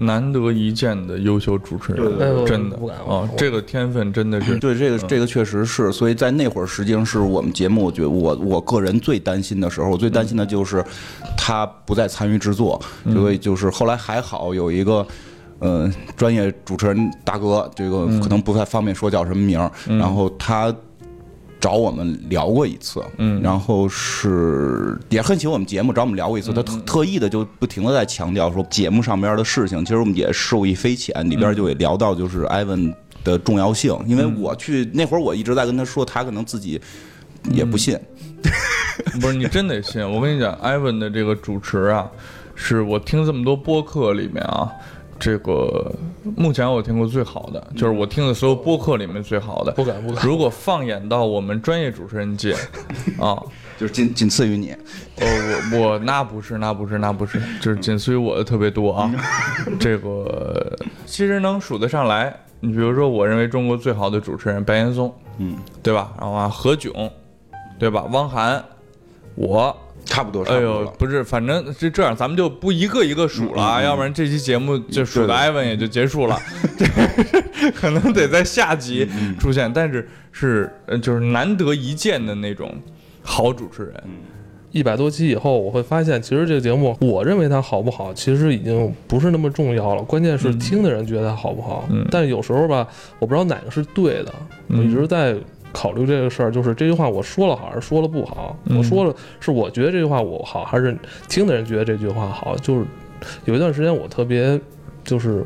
[0.00, 2.76] 难得一见的优秀主持人，真的。
[3.06, 10.84] 啊，这个天分真的是对这个这个确实是，所以在那会儿实际上是我们节目，我觉得我我个人最担心的时候，我最担心的就是
[11.36, 12.80] 他不再参与制作，
[13.12, 15.06] 所以就是后来还好有一个
[15.58, 20.74] 呃专业主持人大哥，这个可能不太方便说叫什么名儿，然后他。
[21.60, 26.52] 找我们聊过一次，嗯，然后是也很喜欢我们节目，找我们聊过一次。
[26.52, 31.14] 他特特意的就不停的在强调说节目上边的事情，其实我们也受益匪浅。
[31.28, 32.92] 里边就也聊到就是艾文
[33.22, 36.80] 的重要性，因为我去那会儿我一直在跟他说，他可能自己
[37.52, 37.98] 也不信。
[39.20, 42.10] 不是你真得信，我跟你讲，艾文的这个主持啊，
[42.54, 44.70] 是我听这么多播客里面啊。
[45.20, 45.94] 这个
[46.34, 49.70] 目前我听过最好的，就是我听的所有播客里面最好的。
[49.72, 50.26] 不敢不敢。
[50.26, 52.54] 如果放眼到我们专业主持人界，
[53.20, 53.40] 啊，
[53.78, 54.74] 就是仅仅次于你。
[55.16, 55.26] 呃，
[55.72, 59.12] 我我那不是那不是那不是，就是仅次于我的特别多啊。
[59.78, 62.34] 这个其实能数得上来。
[62.60, 66.12] 你比如说，我认为中国最好的主持人白岩松，嗯，对吧？
[66.18, 67.10] 然后啊，何炅，
[67.78, 68.04] 对吧？
[68.10, 68.64] 汪涵，
[69.34, 69.76] 我。
[70.10, 76.36] 差不多，哎呦，不是，反正是这样，咱们就不一个一个数了啊，要不然这期节目就数的艾文也就结束了，
[77.76, 80.70] 可能得在下集出现，但是是
[81.00, 82.74] 就是难得一见的那种
[83.22, 83.94] 好主持人。
[84.72, 91.88] 一百多期以后，我会发现，其实这个节目，我认为它好不好，其实已经不是那么重要了，关键是听的人觉得它好不好。
[92.10, 92.84] 但有时候吧，
[93.20, 94.34] 我不知道哪个是对的，
[94.66, 95.36] 我一直在。
[95.72, 98.56] 考虑这个事儿，就是这句话我说了好还是说了不好？
[98.76, 100.96] 我说了是我觉得这句话我好，还是
[101.28, 102.56] 听的人觉得这句话好？
[102.56, 102.86] 就是
[103.44, 104.60] 有一段时间我特别
[105.04, 105.44] 就是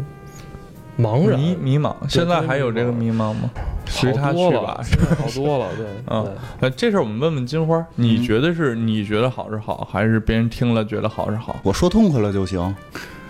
[0.98, 1.94] 茫然迷迷茫。
[2.08, 3.50] 现在还有这个迷茫吗？
[3.86, 4.80] 随他去吧，
[5.18, 6.26] 好多了，对，嗯，
[6.60, 11.56] 呃，这事儿我们问问金花，你觉得是你觉得好是好，还是别人听了觉得好是好？
[11.62, 12.74] 我说痛快了就行，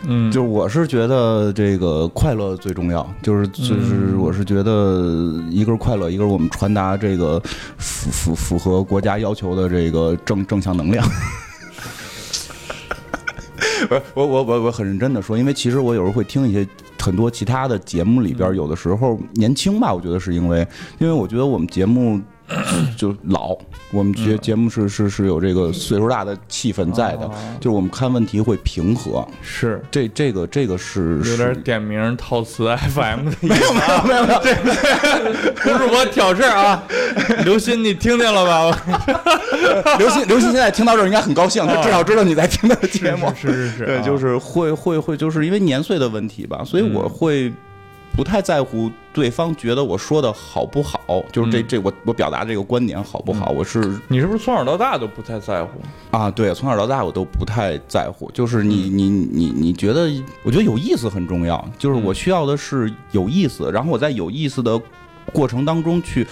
[0.06, 7.40] 嗯，就是我是觉得这个快乐最重要，就是就是我是觉得一个是快乐，一个是我们传达这个
[7.76, 11.06] 符符符合国家要求的这个正正向能量。
[13.88, 16.66] 不是我我我我很认真的说，因为其实我有时候会听一些。
[17.04, 20.66] 很多其他的节目里边，有的时候年轻吧，我觉得是因为，
[20.98, 22.20] 因为我觉得我们节目。
[22.98, 23.56] 就老，
[23.94, 27.30] 我们节节目是是是有这个岁数大的气氛在的，
[27.60, 29.26] 就是我们看问题会平和。
[29.40, 33.36] 是，这这个这个是有点点名套词 FM 的。
[33.40, 34.40] 没有没有没有没有，
[35.62, 36.82] 不是我挑事儿啊。
[37.44, 38.82] 刘鑫，你听见了吧？
[39.98, 43.32] 刘鑫刘鑫现在听到这儿应该很高兴，他至少知道你在听他的节目。
[43.40, 47.52] 是是是，对，就是会会会，就是因为年岁的问题吧，所以我会。
[48.16, 50.98] 不太在乎对方觉得我说的好不好，
[51.32, 53.50] 就是这这我我表达这个观点好不好？
[53.50, 55.80] 我是你是不是从小到大都不太在乎
[56.12, 56.30] 啊？
[56.30, 58.30] 对，从小到大我都不太在乎。
[58.30, 60.08] 就是你你你你觉得，
[60.44, 61.68] 我觉得有意思很重要。
[61.76, 64.80] 就是我需要的是有意思，然后我在有意思的
[65.32, 66.24] 过程当中去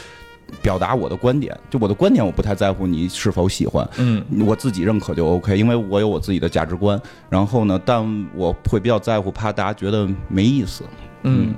[0.63, 1.59] 表达我的观点。
[1.69, 7.01] 就我的观点，我不太在乎你是否喜欢，嗯，我自己认可就 OK，因为我有我自己的价值观。
[7.29, 10.85] 然后呢，但我会比较在乎，怕大家觉得没意思，
[11.25, 11.53] 嗯。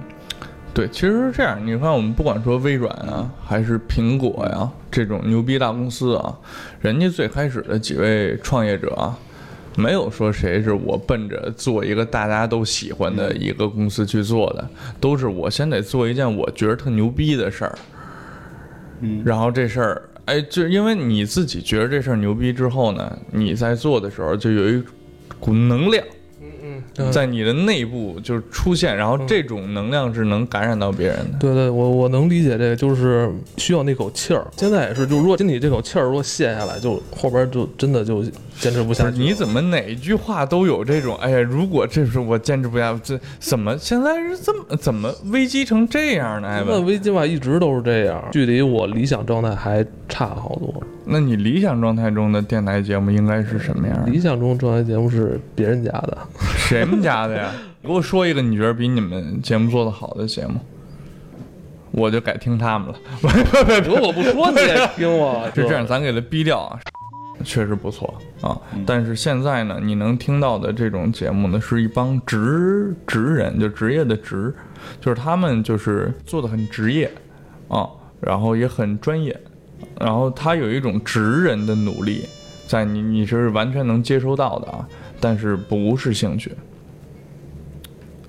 [0.74, 1.56] 对，其实是这样。
[1.64, 6.36] 你看，我们不管说微软啊，还是苹果呀，这种牛逼大公司啊，
[6.80, 9.16] 人家最开始的几位创业者啊，
[9.76, 17.78] 没有说谁是我奔着做一个大家都喜欢的一个公司去做的，都是我先得做一件我觉得特牛逼的事儿。
[19.00, 24.82] 嗯，然后这事儿，哎，就因为你自己觉得这事儿牛逼之后呢，你在做的时候就有一
[25.38, 26.04] 股能量。
[27.10, 31.38] 在你的内部就是出现，然后这种能量是能感染到别人的。
[31.38, 34.46] 对对，我我能理解这个，就是需要那口气儿。
[34.56, 38.22] 现在也是，就如果心里这口气儿如果泄下来，就后边就真的就
[38.58, 39.18] 坚持不下去。
[39.18, 41.16] 你怎么哪一句话都有这种？
[41.16, 46.64] 哎呀，如果这是我坚持不下，这怎么现在是这么怎么危机成这样呢？
[46.66, 50.82] 那危机吧，一直都是这样，距离我理想状态还差好多。
[51.06, 54.10] 那你理想状态中的电台节目应该是什么样？
[54.10, 56.18] 理想中状态节目是别人家的，
[56.68, 57.52] 谁们家的呀？
[57.82, 60.54] 给我说一个你觉得比你们节目做的好的节目，
[61.90, 62.94] 我就改听他们了。
[63.86, 66.80] 如果我不说你也听我， 是这样，咱给他逼掉啊，
[67.44, 68.58] 确实不错啊。
[68.86, 74.54] 但是现在呢，你能听到的这种节目呢，是一帮职职人，就职业的职，
[75.00, 77.10] 就是他们就是做的很职业
[77.68, 77.86] 啊，
[78.20, 79.38] 然后也很专业。
[80.00, 82.26] 然后他有一种职人的努力，
[82.66, 84.88] 在你你是完全能接收到的啊，
[85.24, 86.52] 但是不是兴趣，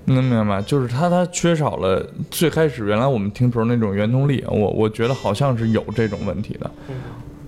[0.06, 0.62] 能明白吗？
[0.62, 6.70] 就是他他缺少了最开始原来我们听时候那种原动力，我我觉得好像是有这种问题的，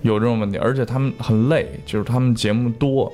[0.03, 3.11] 有这种问题，而且他们很累，就是他们节目多。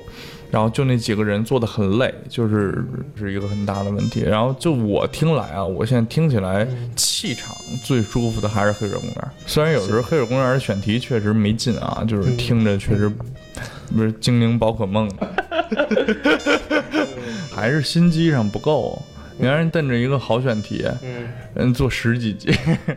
[0.48, 2.82] 然后就那几个人做的很累，就是
[3.16, 4.22] 是一个很大的问题。
[4.22, 9.28] 然后就我听来啊，我现在听起来气场最舒服的还是黑水公园。
[9.44, 13.10] 虽然有时候黑水公园的选题确实没劲啊，就是听着确实
[13.94, 15.10] 不是精灵宝可梦，
[17.50, 19.00] 还是心机上不够。
[19.38, 20.84] 你让人瞪着一个好选题，
[21.54, 22.50] 人做十几集，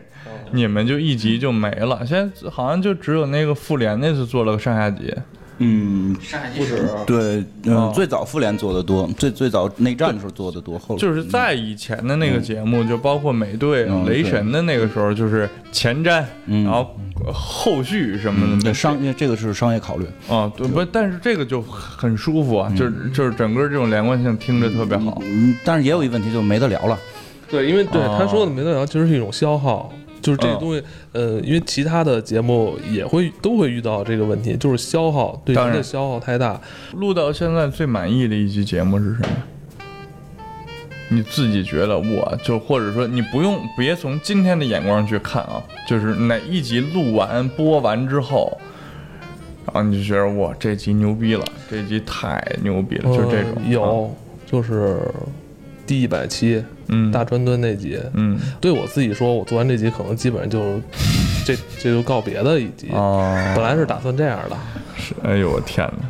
[0.52, 2.06] 你们就一集就没了。
[2.06, 5.13] 现在好像就只有那个复联那次做了个上下集。
[5.59, 6.15] 嗯，
[6.57, 16.95] 不止对，嗯，最早复联做的多，最最早内战的时候做的多，后就是在以前的那个节目，就包括美队、雷神的那个时候，就是前瞻，然后
[17.33, 20.05] 后续什么的，商业这个是商业考虑。
[20.29, 20.83] 啊，对不？
[20.85, 26.97] 但是这个就很舒服啊，就是就是整个这种连贯性听着特别好，嗯，但是也有一问题，就没得聊了，
[27.49, 29.91] 对，因为对他说的没得聊，其实是一种消耗。
[30.21, 36.60] 就是这个东西，呃，因为其他的节目也会都会遇到这个问题，就是消耗对人的消耗太大。
[36.93, 39.27] 录到现在最满意的一期节目是什么？
[41.12, 48.55] 你自己觉得，我就或者说你不用别从今天的眼光去看啊，就是哪一集录完播完之后，
[49.65, 53.53] 然后你就觉得哇，这集牛逼了，这集太牛逼了，就这种。
[53.67, 54.99] 有，就是
[55.89, 56.63] 第一百期。
[56.91, 60.80] 嗯，大专蹲那集，嗯，对我自己说，我做完这集可能基本上就
[61.45, 62.89] 这这就告别的一集。
[62.91, 64.58] 哦，本来是打算这样的，
[64.95, 66.10] 是，哎呦我天哪，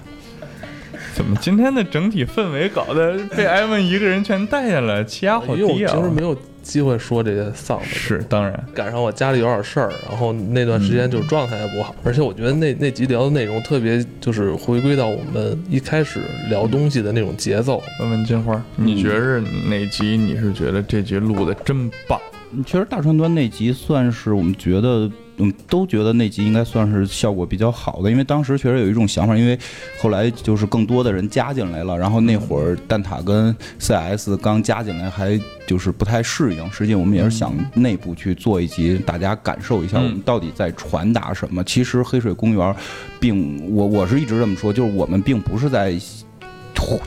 [1.19, 5.93] 怎么今天的整体氛围搞得被艾文一个人全带下来，气压好低啊！
[5.93, 6.33] 其实没有
[6.63, 7.85] 机会说这些丧的。
[7.85, 17.83] 是，当然赶上我家里有点事儿，然后那段时间就是状态也不好，而且我觉得那那集聊的内容特别，就是回归到我们一开始聊东西的那种节奏。
[17.99, 22.17] 问问金花，你觉着哪集你是觉得这集录的真棒？
[22.65, 25.11] 其实大川端那集算是我们觉得。
[25.39, 29.57] 嗯，都觉得那集应该算是效果比较好的，因为当时确实有一种想法，因为
[29.97, 36.71] 后来就是更多的人加进来了，然后那会儿蛋挞跟 CS 刚加进来，还就是不太适应。
[36.71, 41.63] 实际我们也是想内部去做一集，大家感受一下我们到底在传达什么。
[41.63, 42.75] 其实黑水公园，
[43.19, 45.97] 并我我是一直这么说，就是我们并不是在。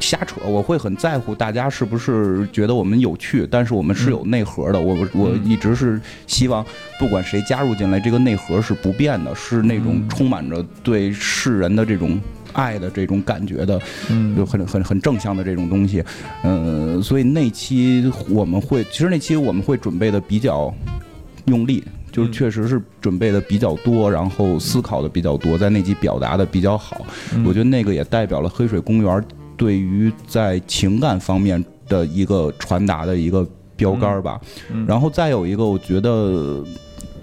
[0.00, 4.80] 瞎扯，我会很在乎大家是不是觉得我们有趣，但是我们是有内核的。
[4.80, 6.64] 我我一直是希望，
[6.98, 12.20] 不管谁加入进来，这个内核是不变的，是那种充满着对世人的这种
[12.52, 13.80] 爱的这种感觉的，
[14.36, 16.04] 就很很很正向的这种东西。
[16.44, 20.72] 嗯，所以那期我们会，其实那期我们会准备的比较
[21.46, 27.06] 用力，就是确实是准备的比较多，然后思考的比较多，在那集表达的比较好。
[27.44, 29.24] 我觉得那个也代表了黑水公园。
[29.56, 33.46] 对于在情感方面的一个传达的一个
[33.76, 34.40] 标杆吧，
[34.86, 36.64] 然后再有一个，我觉得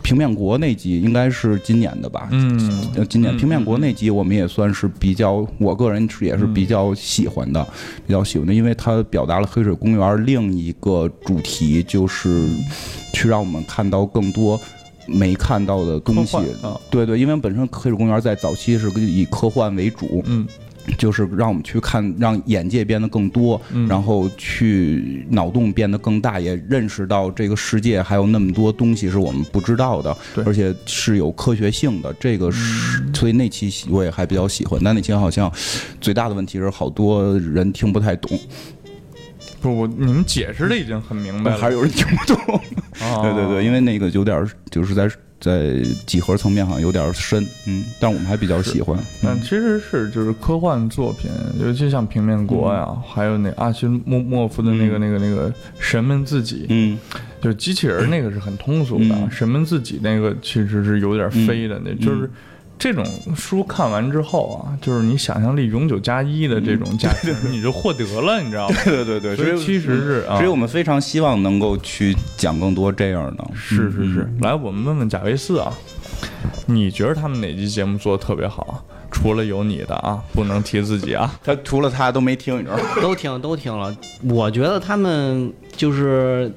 [0.01, 7.65] 平面国那集应该是今年的吧，嗯，今年平面国那集我们也算是比较，我个人是也是比较喜欢的，
[8.05, 12.49] 比较喜欢的，因为它表达了黑水公园另一个主题，就是
[13.13, 14.59] 去让我们看到更多
[15.05, 16.37] 没看到的东西，
[16.89, 20.47] 对对，因为本身黑水公园在早期是以科幻为主，嗯。
[20.97, 30.15] 就是让我们去看，让眼界变得更多，然后去脑洞变得更大，也认识到这个世界还有那么多东西是我们不知道的，
[30.45, 32.13] 而且是有科学性的。
[32.19, 34.79] 这个是，所以那期我也还比较喜欢。
[34.83, 35.51] 但那期好像
[36.01, 38.39] 最大的问题是好多人听不太懂。
[39.61, 42.59] 不，我你们解释的已经很明白了，还是有人听不懂。
[43.21, 45.09] 对对对，因为那个有点就是在。
[45.39, 48.97] 在几何层面好像有点深，嗯，但我们还比较喜欢。
[49.23, 56.97] 嗯，其实是就是科幻作品，尤其像平面国呀，还有那阿西莫莫夫的那个那个那个神们自己，嗯，
[57.41, 62.29] 就机器人那个是很通俗的，神们自己那个其实是有点飞的，那就是。
[62.79, 63.05] 这种
[63.35, 68.75] 书看完之后啊，就是你想象力永久加一的这种价值，你就获得了，你知道吗？
[68.85, 73.45] 对对对，所以其实是，所以我们非常希望能够去讲更多这样的。
[73.53, 75.73] 是是是，来，我们问问贾维斯啊，
[76.67, 78.85] 你觉得他们哪期节目做的特别好？
[79.11, 81.37] 除了有你的啊，不能提自己啊。
[81.43, 82.83] 他除了他都没听，你知道吗？
[83.01, 83.93] 都听都听了。
[84.23, 86.49] 我觉得他们就是。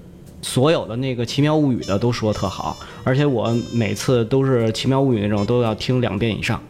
[0.42, 6.60] 所有的那个《奇妙物语》的都说特好，而且我每次都是《奇妙物语》那种都要听两遍以上。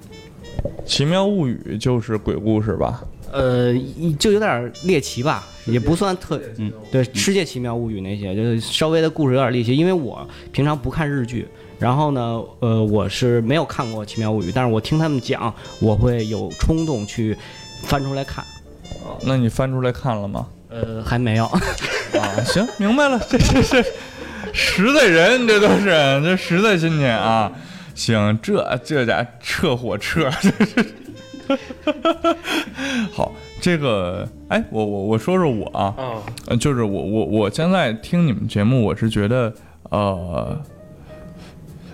[0.87, 3.03] 《奇妙物语》就是鬼故事吧？
[3.33, 3.75] 呃，
[4.19, 6.39] 就有点猎奇吧，也不算特。
[6.59, 11.49] 嗯，对，《世界奇妙物语》那些就是稍微的故事有点猎奇，因为我平常不看日剧，
[11.79, 17.35] 然后呢，呃，我是没有看过《奇妙物语》，但是我听他们讲，我会有冲动去
[17.85, 18.45] 翻出来看。
[19.25, 20.47] 那你翻出来看了吗？
[20.69, 21.49] 呃，还没有。
[22.19, 23.83] 啊，行，明白了，这这这
[24.53, 25.87] 实在人，这都是
[26.23, 27.51] 这实在亲戚啊。
[27.95, 30.31] 行，这这家撤火撤，
[33.13, 35.95] 好，这个，哎，我我我说说我啊，
[36.49, 39.53] 嗯，就是我我我现在听你们节目，我是觉得
[39.91, 40.59] 呃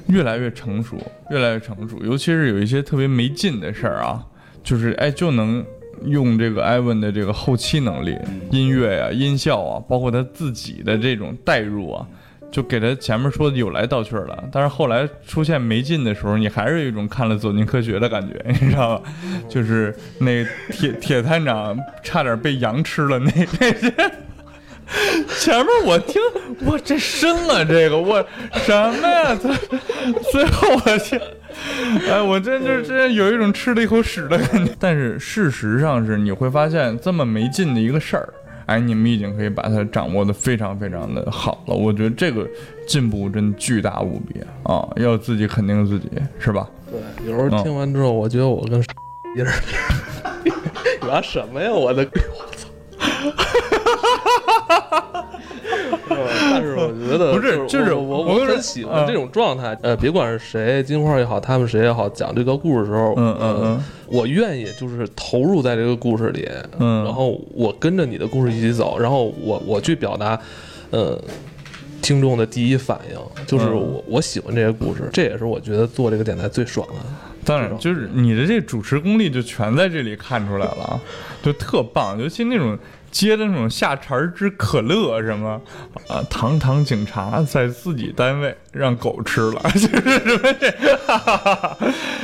[0.06, 0.96] 越来越成熟，
[1.30, 4.24] 越来越成熟，尤其是有一些特别没劲的事儿啊，
[4.62, 5.64] 就是哎就能。
[6.04, 8.16] 用这个艾文的这个后期能力，
[8.50, 12.06] 音乐啊、音效啊，包括他自己的这种代入啊，
[12.50, 14.44] 就给他前面说的有来道去了。
[14.52, 19.12] 但是后来出现没劲的时候，你还是有一种看了《走进科学》的感觉，你知道吧？
[19.48, 23.30] 就是那铁铁探长差点被羊吃了那
[23.60, 23.92] 那些。
[25.38, 26.18] 前面我听，
[26.64, 29.34] 我这深了，这个我什么呀？
[29.34, 29.52] 最
[30.32, 31.20] 最后我听。
[32.08, 34.72] 哎，我真就真有一种吃了一口屎的感觉。
[34.78, 38.32] 但是事实上是，你会发现这么没劲的一个事儿，
[38.66, 41.74] 哎，你们已经可以把它掌握的非常非常的好了。
[41.74, 42.48] 我觉得这个
[42.86, 44.86] 进步真巨大无比啊！
[44.96, 46.68] 要自己肯定自己，是吧？
[46.90, 47.00] 对，
[47.30, 48.80] 有时候听完之后，我觉得我跟
[49.36, 49.52] 一人，
[50.44, 51.70] 你玩什么呀？
[51.70, 52.68] 我的，我操！
[56.08, 59.76] 但是我觉得不是，就是我我很喜欢这种状态。
[59.82, 66.48] 呃，别管是谁，金花也好，他们谁也好，讲这个故事的时候，嗯嗯嗯，我愿意就是投入在这个故事里，
[66.78, 70.38] 嗯，然后我跟着你的故事一起走，然后我我去表达，
[70.90, 71.20] 呃，
[72.00, 76.94] 听众的第一反应就是我我喜欢这些故事，这也是我觉得做这个电台最爽的。
[77.44, 81.00] 当然，就是你的这主持功力就全在这里看出来了，
[81.42, 82.78] 就特棒，尤其那种。
[83.10, 85.60] 接的那种下茬之可乐什么
[86.08, 90.72] 啊，堂堂警察在自己单位让狗吃了， 就是什么这，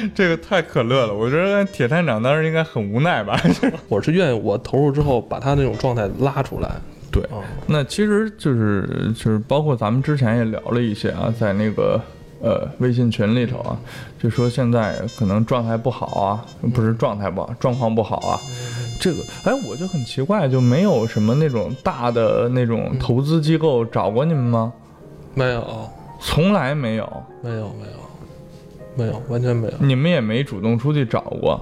[0.14, 1.14] 这个太可乐了。
[1.14, 3.40] 我觉得铁探长当时应该很无奈吧。
[3.88, 6.70] 我是愿意我投入之后把他那种状态拉出来。
[7.10, 7.22] 对，
[7.68, 12.00] 那其实就是就是包括咱们之前也聊了一些啊，在那个
[12.40, 13.78] 呃微信群里头啊，
[14.20, 18.40] 就说现在可能状态不好啊，不是状态不好，状况不好啊。
[19.04, 24.72] 这个，哎，我就很奇怪，就没有什么那种大的那种投资机构找过你们吗？
[25.34, 25.90] 没有，
[26.20, 27.98] 从来没有，没有，没有，
[28.96, 29.74] 没有，完全没有。
[29.78, 31.60] 你们也没主动出去找过。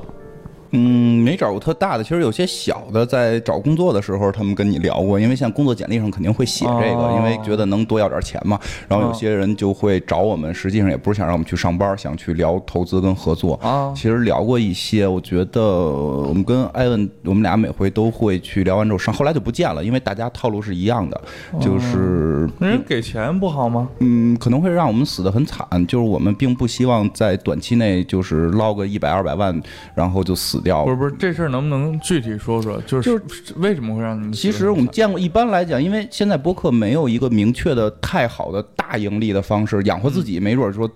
[0.72, 8.58] 嗯，没找过特大的，其实有些小的，在找工作的时候，他们跟你聊过，因为像工作简历上肯定会写这个，因为觉得能多要点钱嘛。
[8.88, 13.52] 然后有些人就会找我们，实际上也不是想让我们去上班，想去聊投资跟合作。
[13.62, 21.20] 啊，其实聊过一些，我觉得我们跟艾文，我们俩每回都会去聊完之后上，后来就不见了，因为大家套路是一样的，
[21.60, 23.90] 就是人给钱不好吗？
[23.98, 29.62] 嗯，可能会让我们死得很惨，就是我们并不希望在短期内就是捞个一百二百万，
[29.94, 30.61] 然后就死。
[30.62, 32.80] 不是不是，这事儿能不能具体说说？
[32.86, 33.20] 就是
[33.56, 34.32] 为什么会让你们？
[34.32, 40.88] 其实我们见过，一般来讲，因为现在播客没有一个明确的太好的大盈利的方式养活自己，没准说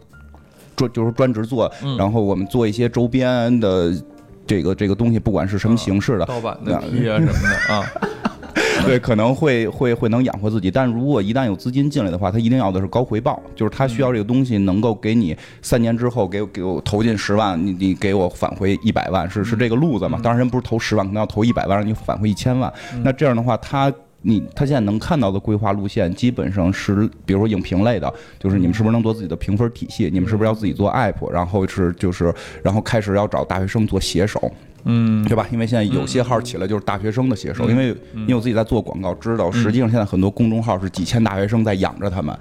[0.76, 3.92] 专就是专职做，然后我们做一些周边的
[4.46, 7.84] 这个这个东西，不管是什么形式的，盗版的 T 啊什么的啊。
[8.84, 20.20] 对，可能会会会能养活自己，但如果一旦有资金进来的话，他一定要的是高回报，就是他需要这个东西能够给你三年之后给给我投进十万，你你给我返回一百万，是是这个路子嘛？
[20.22, 22.72] 当然人不是投十万，可能要投一百万，让你返回一千万。
[23.02, 30.10] 那这样的话，他你他现在能看到的规划路线，基本上是比如说影评类的，就是你们是不是能做自己的评分体系？
[30.12, 31.30] 你们是不是要自己做 app？
[31.30, 34.50] 然后是就是然后开始要找大学生做写手。
[34.89, 35.47] 嗯，对吧？
[35.51, 42.37] 因为现在有些号起来就是大学生的写手，因为你有自己在做广告，知道实际上现在很多公众号是几千大学生在养着他们。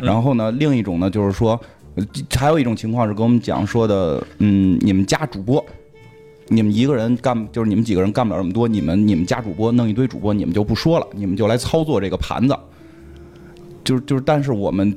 [0.00, 1.60] 然后呢，另一种呢就是说，
[2.36, 5.64] 还有一种情况是跟我们讲说的，嗯，你们家主播，
[6.46, 12.56] 你们一个人干就是你们几个人干不了这么多，你们你们家主播弄一堆主播，你们就不说了，你们就来操作这个盘子。
[13.82, 14.94] 就是就是，但是我们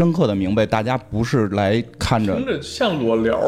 [0.00, 3.38] 深刻的明白，大家不是来看着，像裸聊。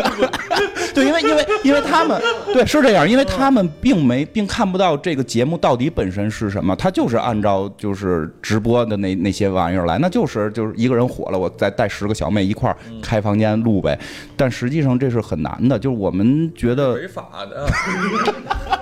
[0.94, 2.20] 对，因为因为因为他们
[2.52, 13.98] 对是这样，因为他们并没并看不到这个节目到底本身是什么，他就是按照就是直播的那那些玩意儿来，那就是就是一个人火了，我再带十个小妹一块儿开房间录呗。
[14.36, 17.66] 但实际上这是很难的，就是我们觉得违法的，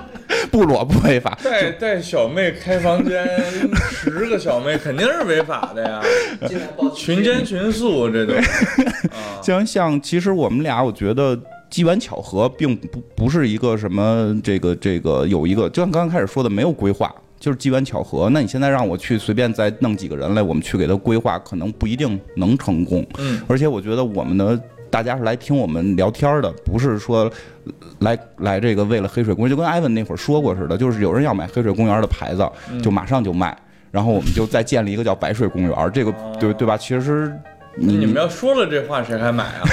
[0.51, 3.27] 不裸不违法，带带小妹开房间
[3.91, 6.03] 十个小妹肯定是违法的呀，
[6.95, 8.35] 群奸群宿这都。
[9.43, 11.39] 像像其实我们俩，我觉得。
[11.71, 18.29] 机缘巧合，并不不是一个什么这个这个有一个，就像刚刚开始说的，没有规划，就是机缘巧合。
[18.31, 23.07] 那你现在让我去随便再弄几个人来，我们去给他规划，可能不一定能成功。
[23.19, 23.41] 嗯。
[23.47, 24.61] 而且我觉得我们的
[24.91, 27.31] 大家是来听我们聊天的，不是说
[28.01, 32.49] 来来这个为了黑水公园，就跟艾文那会儿说过似的，就是有人要买黑水公园的牌子，
[32.83, 33.57] 就马上就卖，
[33.91, 36.77] 然后我们就再建立一个叫白水公园，这个对对吧？
[36.77, 37.33] 其实
[37.77, 39.63] 你你们要说了这话，谁还买啊？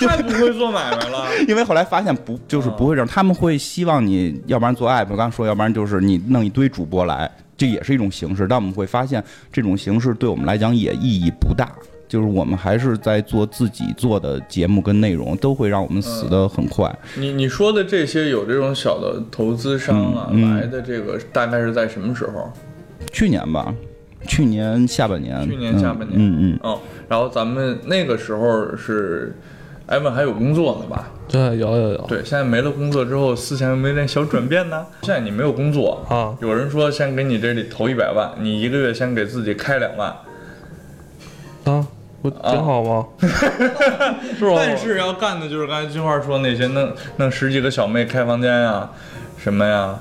[0.00, 8.46] 太不会做买卖了，因为后来发现不就是不会这样，他们会希望你要不然做 app，我刚说，要不然就是你弄一堆主播来，这也是一种形式。
[8.48, 11.70] 但我们会发现这种形式对我们来讲也意义不大，
[12.10, 16.92] 就是我们还是在做自己做的节目跟内容，都会让我们死的很快。
[17.16, 22.52] 你你说的这些有这种小的投资商啊来的这个大概是在什么时候？
[23.12, 23.72] 去年吧，
[24.26, 25.48] 去年下半年。
[25.48, 26.80] 去年下半年，嗯嗯哦。
[27.08, 29.32] 然后咱们那个时候是。
[29.86, 31.10] 艾文还有工作呢吧？
[31.28, 32.06] 对，有有有。
[32.06, 34.86] 对，现在没了工作之后，思想有没有点小转变呢？
[35.02, 36.32] 现在你没有工作啊？
[36.40, 40.14] 有人说先给你这里投一百万，你一个月先给自己开两万，
[41.64, 41.84] 啊，
[42.22, 43.06] 不挺好吗？
[44.38, 44.54] 是吧？
[44.56, 48.90] 但是要干的就是刚才金花说那些，弄弄十几个小妹开房间呀，
[49.38, 49.98] 什么呀？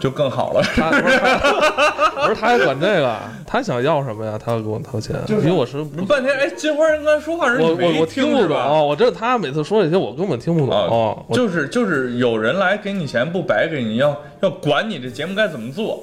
[0.00, 0.60] 就更好了。
[0.74, 3.16] 他不是，不是，他还管这个？
[3.46, 4.36] 他想要什么呀？
[4.44, 5.14] 他要给我掏钱。
[5.28, 8.88] 因为我是半天，哎，金花刚才说话时，我我我听不懂。
[8.88, 11.24] 我这他每次说这些，我根本听不懂。
[11.32, 16.02] 就是就是有人来给你钱，不白给你，要要管你这节目该怎么做。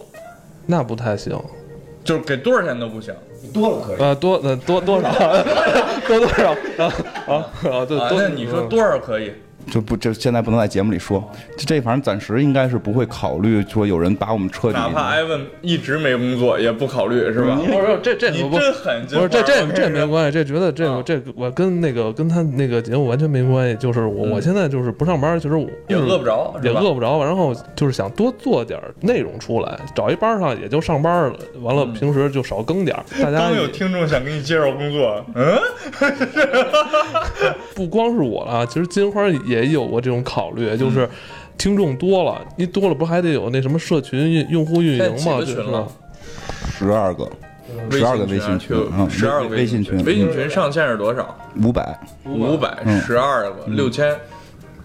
[0.66, 1.38] 那不太行。
[2.04, 3.14] 就是给多少钱都不行。
[3.54, 5.10] 多了可以啊，多呃多多少
[6.08, 6.94] 多多少啊
[7.28, 7.34] 啊
[7.72, 7.86] 啊！
[7.88, 9.32] 对，那你说多少可以？
[9.70, 11.24] 就不，就现在不能在节目里说。
[11.58, 14.74] 这反正暂时应该是不会考虑说有人把我们彻底。
[14.74, 17.56] 哪怕艾文一直没工作，也不考虑是吧？
[17.56, 20.32] 不是这这你真狠，不是这这这没关系。
[20.32, 23.76] 这觉得这个这我跟那个跟他那个节目完全没关系。
[23.78, 27.24] 就是我我现在就是不上班，其实也饿不着，也饿不着。
[27.24, 31.36] 然后就是想多做点内容出来，找一班上也就上班了。
[31.62, 32.98] 完了平时就少更点。
[33.22, 35.60] 大家刚有听众想给你介绍工作，嗯，
[37.76, 41.08] 不光是我了，其实金花也有过这种考虑，就是
[41.58, 45.40] 听众多了，你多了不还得有那什么社群用户运营吗？
[45.40, 45.64] 就是
[46.72, 47.30] 十二个，
[47.90, 48.78] 十二个微信群，
[49.10, 51.38] 十二个微信群，微信群上限是多少？
[51.62, 54.16] 五百，五百，十二个，六千。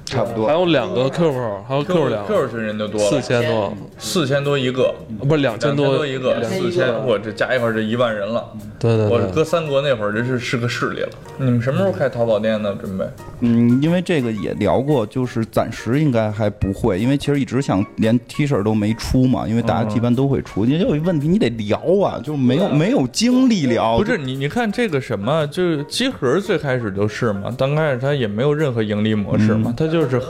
[0.07, 1.35] 差不多，还有两个 QQ，
[1.67, 8.45] 还有 QQ 两 QQ 群人就多了，四千多，四千多一个，不是两千多一个，四千，我这加一块儿这一万人了。
[8.79, 11.09] 对对，我搁三国那会儿，这是是个势力了。
[11.39, 12.73] 你们什么时候开淘宝店呢？
[12.81, 13.05] 准备？
[13.41, 20.65] 嗯，因为这个也聊过，就是暂时应该还不会，因为其实一直想连 T 恤都没出嘛，因为大家一般都会出。
[20.65, 23.99] 你有一问题，你得聊啊，就没有没有精力聊。
[23.99, 29.96] 不是你，你看这个什么，就是集合最开始就是嘛，刚开始它也没有任何盈利模式嘛，它就。
[30.03, 30.23] 就是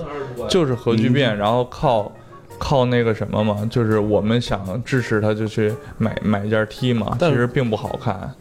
[0.48, 2.12] 就是核聚变，然后靠
[2.58, 8.32] 靠那个什么嘛，就是我们想支持他，就去买买一件 T 嘛，其实并不好看。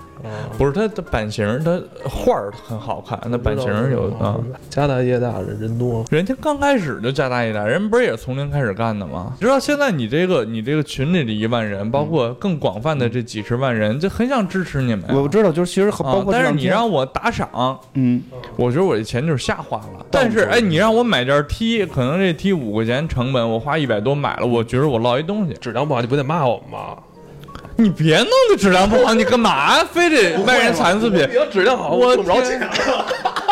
[0.58, 4.38] 不是它的版型，它画儿很好看，那版型有啊，
[4.70, 6.04] 家大业大，人人多。
[6.10, 9.34] 人家刚开始就家大业大，人不是也从零开始干的吗？
[9.40, 15.04] 知道现在你这个你这个群里的一万人，包括更广泛的这几十万人，就很想支持你们。
[15.10, 18.22] 我知道，就是其实包括，但是你让我打赏，嗯，
[18.56, 20.06] 我觉得我这钱就是瞎花了。
[20.12, 26.98] 但是哎，你让我买件 T，可能这 T 五块钱成本，我花一百多买了，我觉得我落一东西，质量不好，你不得骂我们吗？
[27.78, 29.84] 你别弄的质量不好，你干嘛？
[29.84, 31.28] 非得卖人残次品？
[31.34, 32.60] 要质量好，我挣不着钱。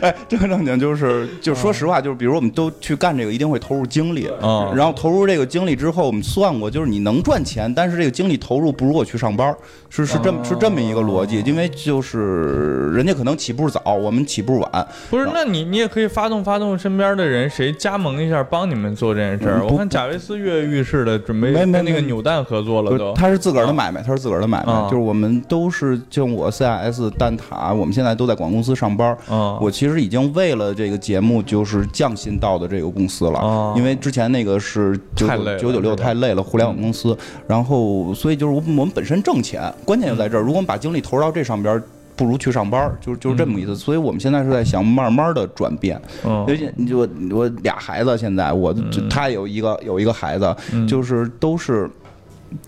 [0.00, 4.28] 哎，这个正经就是，就说实话，就是比如我们都去干这个，一定会投入精力。
[4.42, 4.72] 嗯。
[4.74, 9.54] 然后投入这个精力之后，我们算过，就是你能赚钱，但是这个精力投入不如我去上班，
[9.88, 11.42] 是是这么是这么一个逻辑。
[11.46, 14.88] 因为就是人家可能起步早，我们起步晚。
[15.10, 19.64] 不是，那你你也可以发动发动身边的人，谁加盟一下，帮你们做这件事儿。
[19.64, 23.12] 我看贾维斯跃跃欲试的，准备跟那个扭蛋合作了都。
[23.14, 24.72] 他是自个儿的买卖，他是自个儿的买卖。
[24.84, 29.16] 就是我们都是就我 CIS 蛋挞，我们现在都在广告公司上班。
[29.30, 29.56] 嗯。
[29.60, 35.26] 我其实已经为了这个节目，就是降薪到的这个公司了，因为之前那个是九
[35.58, 37.16] 九九六太累了，互联网公司，
[37.46, 40.40] 然后所以就是我我们本身挣钱，关键就在这儿。
[40.40, 41.82] 如果我们把精力投入到这上边，
[42.14, 43.76] 不如去上班，就是就是这么意思。
[43.76, 46.00] 所以我们现在是在想慢慢的转变。
[46.46, 48.74] 尤其你我我俩孩子现在，我
[49.10, 50.56] 他有一个有一个孩子，
[50.88, 51.90] 就是都是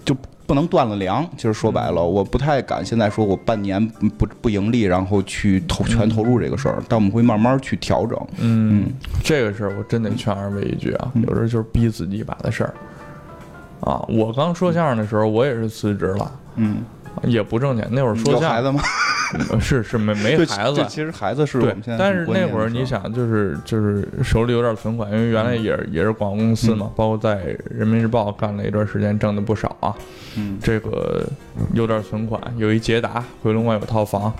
[0.04, 0.16] 就。
[0.48, 3.86] 不能断了粮，其实说白了，我不太敢现在说我半年
[4.16, 8.18] 不不盈利，然后去投全投入这个事儿，但我们会慢慢去调整。
[8.38, 8.86] 嗯，
[9.22, 12.74] 这个事儿我真得劝二位一句啊，有时候就是逼自己一把的事儿。
[13.80, 16.78] 啊，我刚说相声的时候，我也是辞职了，嗯，
[17.24, 17.86] 也不挣钱。
[17.90, 18.80] 那会儿说相声孩子吗？
[19.60, 21.98] 是是没没孩子，其实孩子是我们现在。
[21.98, 29.94] 但是那会儿你想，就是就是手里有点存款，因为原来也也是广告公司嘛，包括在人民日报干了一段时间，挣的不少啊。
[30.36, 31.26] 嗯，这个
[31.74, 34.32] 有点存款，有一捷达，回龙观有套房。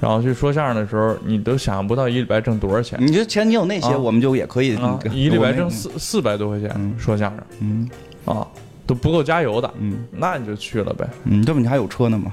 [0.00, 2.98] 然后去说相声的时候，你都想象不到一礼拜挣多少钱。
[3.02, 4.78] 你这钱你有那些，我们就也可以
[5.12, 7.44] 一礼拜挣四四百多块钱说相声。
[7.60, 7.90] 嗯
[8.24, 8.46] 啊。
[8.90, 11.08] 都不够加油的，嗯，那你就去了呗。
[11.22, 12.32] 嗯，这么你还有车呢吗？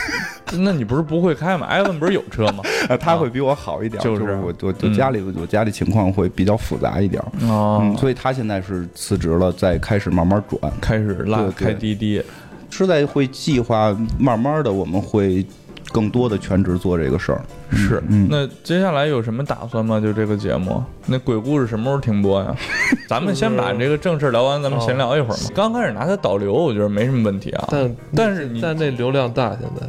[0.58, 1.66] 那你不是不会开吗？
[1.66, 2.62] 艾文不是有车吗？
[3.00, 12.22] 他会比我好一点，就是我我我家里我家里情况会比较复杂一点，嗯，所以他现在是辞职了，在开始慢慢转，开始拉开滴滴，
[12.68, 15.44] 是在会计划慢慢的我们会。
[15.94, 17.40] 更多的全职做这个事儿
[17.70, 20.00] 是，那接下来有什么打算吗？
[20.00, 22.52] 就这个节目，那鬼故事什么时候停播呀？
[23.08, 25.50] 咱们先把这个正事聊完，咱们闲聊一会儿嘛。
[25.54, 27.68] 刚开始拿它导流，我觉得没什么问题啊。
[27.70, 29.86] 但但是你但那流量大，现在。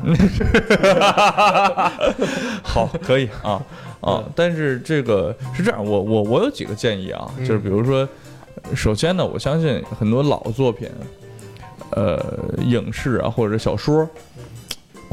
[2.61, 3.59] 好，可以啊
[4.01, 4.23] 啊！
[4.35, 8.07] 但是这个是这样，我我我有几个建议啊，就是比如说，
[8.75, 10.87] 首先呢，我相信很多老作品，
[11.89, 12.23] 呃，
[12.63, 14.07] 影视啊或者小说。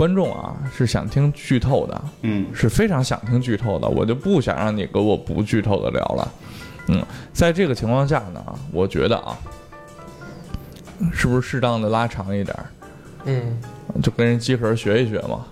[0.03, 6.33] 观众啊是想听剧透的，嗯，是非常想听剧透的，我就不想让你给我不剧透的聊了，
[6.89, 7.01] 嗯，
[7.33, 9.39] 在这个情况下呢，我觉得啊，
[11.13, 12.57] 是不是适当的拉长一点，
[13.27, 13.57] 嗯，
[14.03, 15.47] 就跟人机核学一学嘛，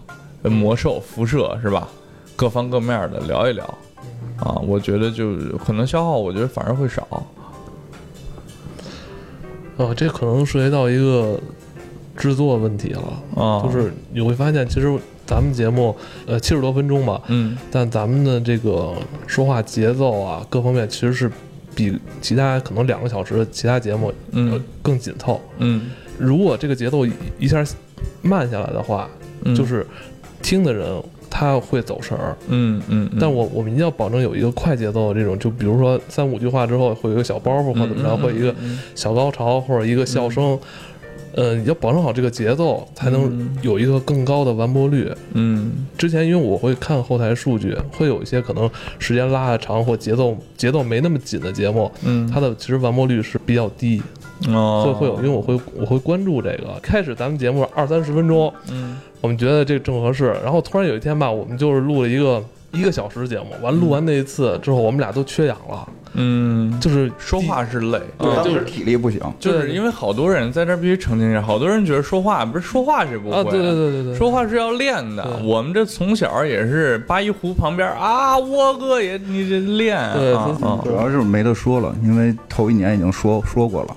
[0.51, 1.86] 魔兽、辐射是吧？
[2.34, 3.64] 各方各面的聊一聊，
[4.38, 7.07] 啊，我觉得就可能消耗，我觉得反而会少。
[9.76, 11.38] 哦，这可能涉及到一个。
[12.21, 14.95] 制作问题了，就是你会发现，其实
[15.25, 15.97] 咱们节目
[16.27, 18.93] 呃七十多分钟吧，嗯，但咱们的这个
[19.27, 21.33] 说话节奏啊，各方面其实是
[21.75, 24.62] 比其他可能两个小时的其他节目嗯。
[24.83, 27.07] 更紧凑，嗯，如果这个节奏
[27.39, 27.64] 一下
[28.21, 29.09] 慢下来的话，
[29.57, 29.87] 就是
[30.43, 30.87] 听的人
[31.31, 38.55] 他会走神儿，嗯嗯，但我我们一定要保证有一个快节奏的这种，就比如说三五句话之后会有一个小包袱或怎么着，或一个
[38.95, 40.59] 小高潮或者一个笑声。
[41.35, 45.11] 呃，要保证好这个节奏，才能有一个更高的完播率。
[45.35, 48.68] 嗯，之前因为我会看后台数据，会有一些可能
[48.99, 54.03] 时间拉的长或节奏节奏没那么紧的节目，嗯，它的其实完播率是比较低。
[54.49, 56.78] 哦，会会有，因为我会我会关注这个。
[56.81, 60.35] 开始咱们节目二三十分钟，嗯，我们觉得这正合适。
[60.43, 62.43] 然后突然有一天吧，我们就是录了一个
[62.73, 65.89] 一个小时节目，完录完那一次之后，我们俩都缺氧了。
[66.14, 75.41] 嗯，就是说话是累，对，就是体力不行，就是因为好多人在这必须澄清一下，好多人觉得说话不是说话是不会，啊，对对对对对，说话是要练的。
[75.45, 80.35] 我们这从小也是八一湖旁边啊，我哥也你这练，对，
[80.83, 83.97] 主要是没得说了，因为头一年已经说说过了，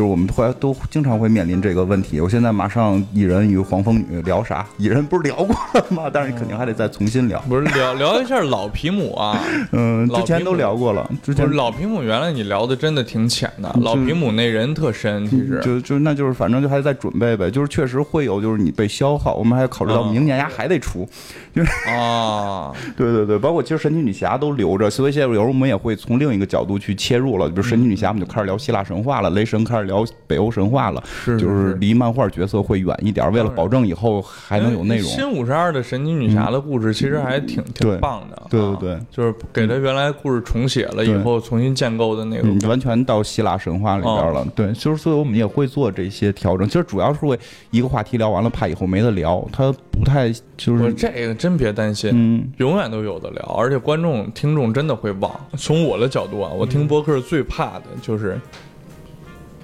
[0.00, 2.22] 就是我们后来都经常会面临这个问题。
[2.22, 4.66] 我现在马上蚁人与黄蜂女聊啥？
[4.78, 6.04] 蚁人不是聊过了吗？
[6.10, 9.38] 但是你肯定还得再重新聊，不是聊聊一下老皮姆啊？
[9.72, 11.46] 嗯，之前都聊过了，之前。
[11.50, 21.06] 老皮姆原来你聊的真的挺浅的，老皮姆那人特深，其实就就那就是反正就还在准备呗，就是确实会有就是你被消耗，我们还考虑到明年呀还得出，
[21.54, 35.10] 就是啊，对对对，包括其实神奇女侠都留着，所以现在有时候我们也会从另一个角度去切入了，比如神奇女侠我们就开始聊希腊神话了，雷神开始聊北欧神话了，是就是离漫画角色会远一点，为了保证以后还能有内容。
[35.10, 42.68] 新五十二的神奇女侠的故事其实还挺挺棒的，对对对，就是给他原来故事重写了以后重新建构的那个。
[42.68, 46.68] 完全到希腊神话里边了，对，就是所以我们也会做这些调整。
[46.68, 47.36] 其实主要是为
[47.72, 55.32] 一个话题聊完了，怕以后没得聊，他不太就是这个真别担心，嗯，永远都有的聊，而且观众听众真的会忘。
[55.56, 58.38] 从我的角度啊，我听播客最怕的就是，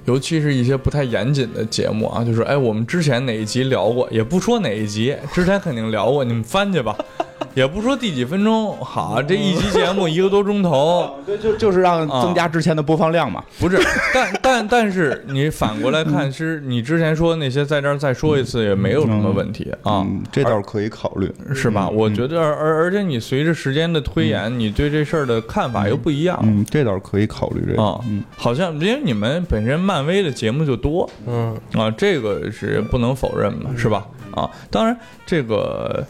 [0.07, 6.97] 尤其是一些不太严谨的节目啊，就是哎，我们之前哪一集聊过，也不说哪一集，之前肯定聊过，你们翻去吧。
[7.55, 13.43] 也不说第几分钟好，这一集节目一个多钟头， 对，就就是让增加之前的播放量嘛。
[13.59, 13.79] 不是，
[14.13, 21.89] 但 但但是你反过来看，其实你之前说那些在这儿再说一次也没有什么问题啊，这倒是可以考虑，是吧？
[21.89, 28.01] 我觉得，而而且你随着时间的推演，你对这事儿的看法又不一样，嗯，这倒是可以考虑这个
[28.37, 34.07] 好像因为你们本身漫威的节目就多，嗯啊，这个是不能否认嘛，是吧？
[34.33, 36.05] 啊，当然这个。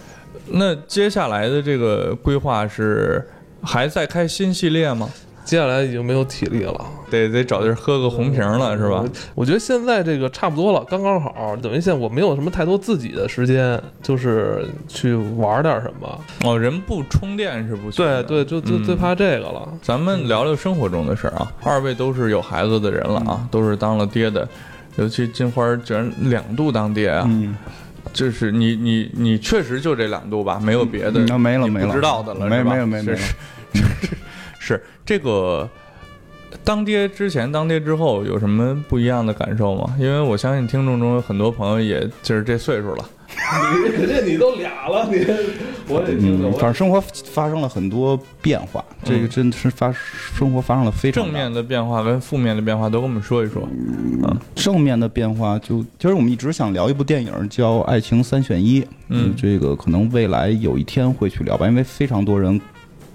[0.48, 3.26] 那接下来的这个规划是
[3.62, 5.08] 还在开新系列吗？
[5.44, 9.04] 接下来已经没有体力了，得得找地儿喝个红瓶了，是吧？
[9.32, 16.20] 我觉得现在这个差不多了，刚刚好，等于现在我没有什么太多自己的时间，就是去玩点什么。
[16.42, 18.04] 哦，人不充电是不行。
[18.04, 19.68] 对对，就就最怕这个了。
[19.80, 24.48] 咱们聊聊生活中的事儿啊，二位都是有孩子的人了啊，都是当了爹的，
[24.96, 27.30] 尤其金花居然两度当爹啊。
[28.12, 33.18] 就是你你你确实就这两度吧，没有别的，那没了没了，不知道的了，没没有没有没有，
[34.58, 35.68] 是这个
[36.64, 39.94] 当爹之前当爹之后有什么不一样的感受吗？
[39.98, 43.04] 因为我相信听众中有很多朋友也就是这岁数了。
[43.98, 45.24] 你这你都俩了，你
[45.88, 53.62] 我得听反正生活发生了很多变化，这个真的是发生活发生了非常正面的变化跟负面的变化都跟我们说一说。
[53.70, 62.60] 嗯，正面的变化就其实我们一直想聊一部电影叫《爱情三选一》，嗯，这个可能未来有一天会去聊吧，因为非常多人。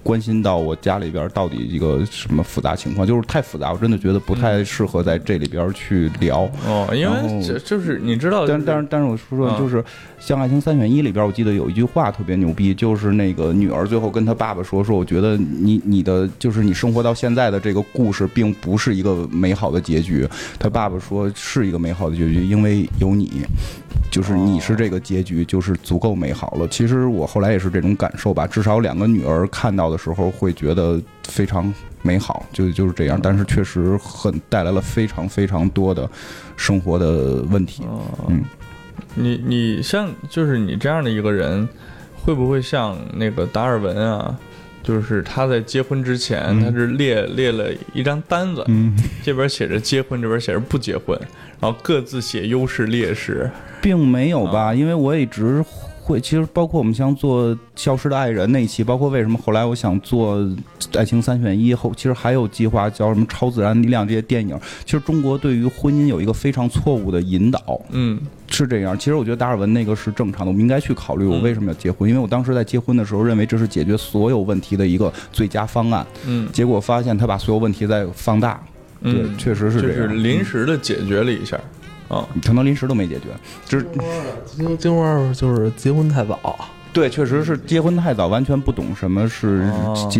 [0.02, 6.50] 关心到我家里边到底一个什么复杂情况，就是太复杂，我真的觉得不太适合在这里边去聊。
[6.66, 9.84] 哦，因为这就是你知道，但但是但是我说说，就是
[10.18, 20.28] 像《爱情三选一》里边，我记得有一句话特别牛逼，就是那个女儿最后跟她爸爸说说，我觉得你你的就是你生活到现在的这个故事，并不是一个美好的结局。
[20.58, 23.42] 她爸爸说是一个美好的结局，因为有你。
[24.10, 26.68] 就是你是这个结局，就是足够美好了。
[26.68, 33.20] 其实我后来也是这种感受吧，至少两个女儿看到的时候会觉得非常美好，就就是这样。
[33.22, 36.08] 但是确实很带来了非常非常多的
[36.56, 37.84] 生活的问题。
[38.28, 38.42] 嗯，
[39.14, 41.68] 你你像就是你这样的一个人，
[42.16, 44.36] 会不会像那个达尔文啊？
[44.82, 51.16] 就是他在结婚之前，他是列列了一张单子，嗯这边写着结婚，这边写着不结婚，
[51.60, 53.48] 然后各自写优势劣势，
[53.80, 54.74] 并没有吧？
[54.74, 55.64] 因为我一直
[56.04, 60.36] 会，其实包括我们像做《消失的爱人》那一期，包括为什么后来我想做
[60.94, 64.58] 《爱情三选一》后，其实还有计划叫什么《超自然力量》这些电影。
[64.84, 68.98] 其实中国对于婚姻有一个非常错误的引导，嗯，是这样。
[68.98, 78.60] 其实我觉得达尔文那个是正常的，我们应该去考虑我为什么要结婚，因为我当时在结婚的时候认为这是解决所有问题的一个最佳方案，嗯，结果发现他把所有问题在放大，
[79.02, 81.56] 对，确实是这样，就是临时的解决了一下。
[82.12, 83.28] 啊，可能临时都没解决，
[83.66, 83.86] 就是
[84.44, 89.70] 金金花就是结婚太早，对，确实是结婚太早，完全不懂什么是，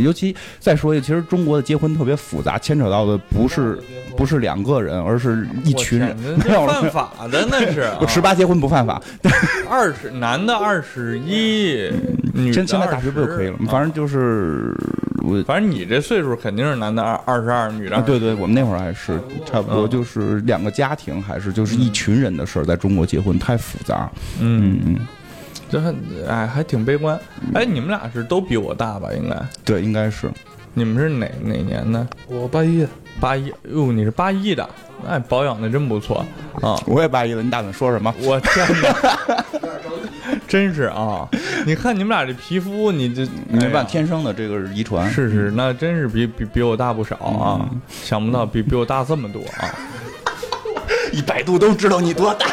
[0.02, 3.78] 尤其再说一下，其实中国的结婚特别复杂，牵扯到的不是
[4.16, 9.00] 不是两个人，而是一群人， 犯法的那是， 十八结婚不犯法，
[9.68, 11.90] 二十男的二十一，
[12.32, 13.56] 女现现在大学不就可以了？
[13.68, 14.74] 反正就是。
[15.24, 24.10] 我反正你这岁数肯定是男的二二十二，女的对对，我们那会儿还是差不多，就是两个家庭，还是就是一群人的事儿，在中国结婚太复杂。
[24.40, 24.96] 嗯嗯，
[25.72, 25.94] 这还
[26.28, 27.18] 哎还挺悲观。
[27.54, 29.08] 哎，你们俩是都比我大吧？
[29.16, 30.30] 应该对，应该是。
[30.74, 32.06] 你们是哪哪年的？
[32.26, 32.86] 我八一，
[33.18, 33.52] 八一。
[33.70, 34.68] 哟，你是八一的，
[35.06, 36.24] 哎，保养的真不错
[36.60, 36.78] 啊！
[36.86, 38.14] 我也八一的，你打算说什么？
[38.20, 39.44] 我天哪！
[40.48, 41.28] 真是啊！
[41.66, 45.10] 你看你们俩这皮肤，你这没办法，天生的这个遗传。
[45.10, 47.68] 是是，那真是比比比我大不少啊！
[47.88, 49.68] 想不到比比我大这么多啊！
[51.12, 52.46] 一百度都知道你多大。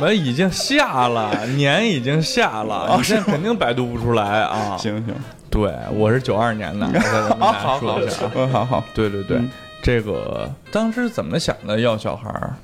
[0.00, 4.76] 我已经下了年，已经下了， 你现在肯定百度不出来啊！
[4.78, 5.14] 行行，
[5.50, 6.86] 对，我是九二年的。
[7.38, 8.00] 好好好，
[8.34, 9.40] 嗯，好好，对对对，
[9.82, 12.54] 这个当时怎么想的要小孩儿？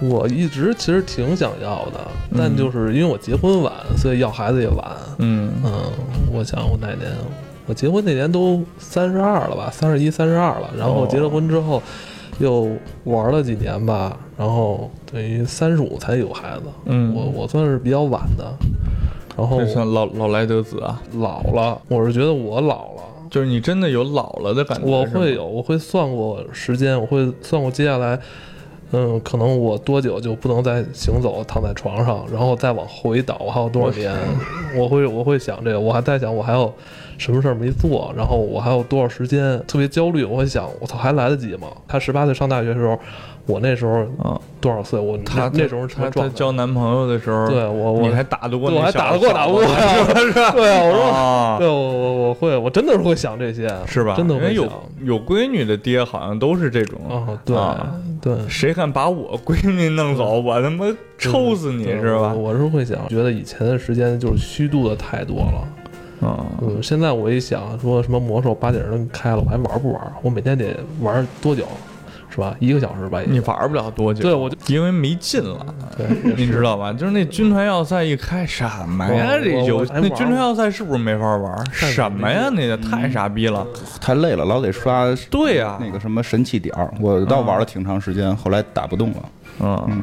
[0.00, 2.00] 我一直其实挺想要的，
[2.36, 4.84] 但就是因为我结婚晚，所以要孩子也晚。
[5.18, 5.70] 嗯嗯，
[6.32, 7.10] 我想我哪年？
[7.66, 10.68] 我结婚那年都三十二了吧，三十一、三十二了。
[10.76, 11.80] 然后结了婚之后，
[12.42, 12.68] 又
[13.04, 16.64] 玩了几年吧，然后等于三十五才有孩子。
[16.84, 18.52] 嗯，我我算是比较晚的。
[19.36, 21.80] 然后算老老来得子啊，老了。
[21.88, 24.86] 我是觉得我老了，就是你真的有老了的感觉。
[24.86, 28.18] 我会有，我会算过时间，我会算过接下来。
[28.94, 34.12] 嗯，可能我多久就不能再行走，躺在床上，然后再往回倒，我还有多少年？
[34.76, 36.70] 我会我会想这个，我还在想我还有
[37.22, 39.62] 什么事儿没做，然后我还有多少时间？
[39.66, 41.68] 特别焦虑，我会想，我操，还来得及吗？
[41.86, 42.98] 他十八岁上大学的时候。
[43.44, 45.00] 我那时候啊，多少岁？
[45.00, 48.70] 我他那时候他他交男朋友的时候，对我我你还打得过？
[48.70, 50.52] 我还打得过打不过是吧？
[50.54, 54.14] 对啊，我说，对我我我会，我真的是会想这些，是吧？
[54.16, 54.68] 真的会有
[55.02, 60.86] 有闺女的爹好像都是这种啊，对对，谁敢把我闺女弄走，我他妈
[61.18, 62.32] 抽死你是吧？
[62.32, 65.66] 我是会想，觉得以前的时间就是虚度的太多了
[66.22, 66.46] 啊。
[66.60, 70.00] 嗯，现在我一想，说什么魔兽八点钟开了，我还玩不玩？
[70.22, 71.66] 我每天得玩多久？
[72.34, 72.56] 是吧？
[72.60, 74.22] 一个小时吧，你玩不了多久。
[74.22, 75.66] 对，我就因为没劲了。
[75.98, 76.90] 对，你知道吧？
[76.90, 79.32] 就是那军团要塞一开，什么呀？
[79.36, 81.70] 这游戏那军团要塞是不是没法玩？
[81.72, 82.48] 什么呀？
[82.48, 83.66] 那个太傻逼了，
[84.00, 85.04] 太累了，老得刷。
[85.30, 89.16] 对呀，那个什么神器点儿，我倒玩了挺长时间，后来打不动了。
[89.60, 90.02] 嗯，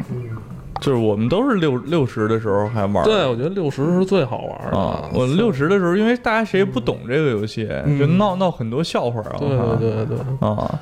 [0.80, 3.04] 就是我们都是六六十的时候还玩。
[3.04, 5.10] 对，我觉得六十是最好玩的。
[5.14, 7.68] 我六十的时候，因为大家谁也不懂这个游戏，
[8.00, 9.36] 就闹闹很多笑话啊。
[9.40, 10.80] 对对对对啊。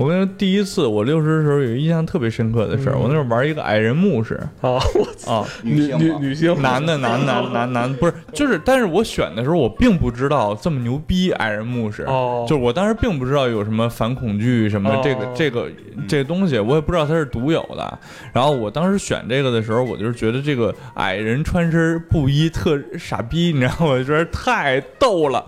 [0.00, 4.80] 我跟你说，第一次我六十的时候有印象特别深刻的事儿，我那时候玩一个矮人牧师啊，
[5.26, 15.68] 啊，女女女性，男的男男男男不是，就是，但是我选的时候我并不知道这么牛逼矮人牧师，哦，就是我当时并不知道有什么反恐惧什么这个这个
[16.08, 17.98] 这个东西，我也不知道它是独有的。
[18.32, 23.92] 然后我当时选这个的时候，我就是觉得这个矮人穿身布衣特傻逼，你知道吗？
[23.92, 25.44] 我觉得太逗了。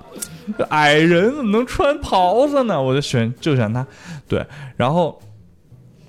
[0.70, 2.80] 矮人怎么能穿袍子呢？
[2.80, 3.86] 我就选就选他，
[4.28, 4.44] 对，
[4.76, 5.20] 然后，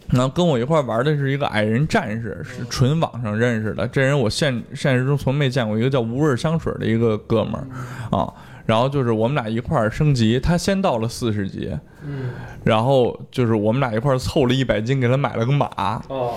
[0.10, 3.88] 然后跟我一块玩的是一个矮人战士，是纯网上认识的。
[3.88, 7.68] 这人我现现实中从没见过，一个叫无味香水的一个哥们儿
[8.18, 8.32] 啊。
[8.66, 11.72] 然后就是我们俩一块升级，他先到了四十级。
[12.06, 12.32] 嗯，
[12.64, 15.68] 然后就是我们俩一块凑了一百斤，给他买了个马。
[16.10, 16.34] 哦，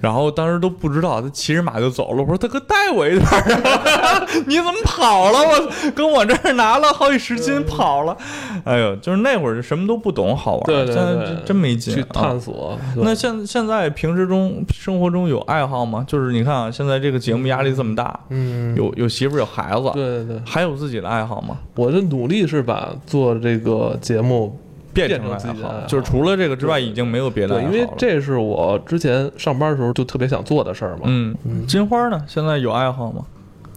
[0.00, 2.22] 然后当时都不知道他骑着马就走了。
[2.22, 3.26] 我说大哥带我一段
[3.62, 5.38] 啊， 你怎么跑了？
[5.40, 8.16] 我跟我这儿拿了好几十斤跑了。
[8.64, 10.62] 哎呦，就是那会儿就什么都不懂，好玩。
[10.64, 11.94] 对对对，真没劲。
[11.94, 12.78] 去探索。
[12.96, 16.04] 那现现在平时中生活中有爱好吗？
[16.06, 21.58] 就是你看啊，现在这个节目压力这么大，嗯，有有媳妇有孩子，对对对，还有自己的爱好吗？
[21.76, 24.58] 我的努力是把做这个节目。
[24.92, 27.62] 变成自己的，就是除了这个之外，已经没有别的了。
[27.62, 31.02] 因为这是我之前上班的时候就特别想做的事儿嘛。
[31.04, 31.34] 嗯，
[31.66, 32.22] 金花呢？
[32.26, 33.24] 现在有爱好吗？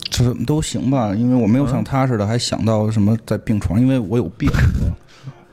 [0.10, 4.50] 这都行吧，因为我没有像他似的还想到什么在病床，因为我有病。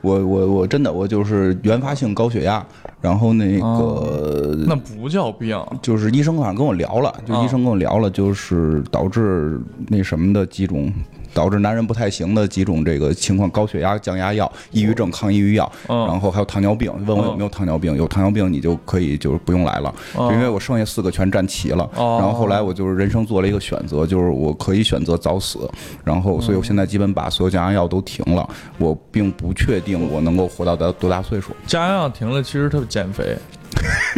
[0.01, 2.65] 我我我真的我就是原发性高血压，
[3.01, 9.59] 然后那个那不叫病，就是医生好像跟我聊了，就医生跟我聊了，就是导致
[9.89, 10.91] 那什么的几种。
[11.33, 16.91] 导致男人不太行的几种这个情况：高血压、降压药、抑郁症、抗抑郁药，然后还有糖尿病。
[17.05, 17.95] 问我有没有糖尿病？
[17.95, 21.89] 有糖尿病你就可以就是不用来了，因为我剩下四个全占齐了。
[21.95, 25.69] 然后后来我就是人生做了一个选择，就是我可以选择早死。
[26.03, 28.47] 然后，所以我现在基本把所有降压药都停了。
[28.77, 31.55] 我并不确定我能够活到多多大岁数。
[31.65, 33.35] 降压药停了，其实它减肥。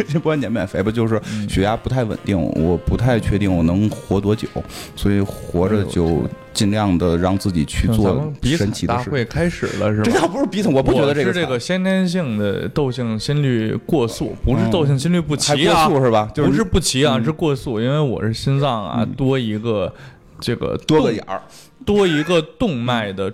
[0.08, 4.48] 这 不管减免肥吧，就是血压不太稳定，我不太确定我能活多久，
[4.96, 6.22] 所以活着就
[6.54, 9.04] 尽量的让自己去做神奇的事。
[9.04, 10.04] 大会开始了是吧？
[10.04, 16.30] 这倒不是鼻痛，我不觉得这个是这个先天性的窦性心律过速，不是窦性心律不齐啊，是吧？
[16.34, 19.92] 不是不齐啊，是过速，因为我是心脏啊多一个
[20.40, 21.42] 这个多个眼儿，
[21.84, 23.30] 多一个动脉的。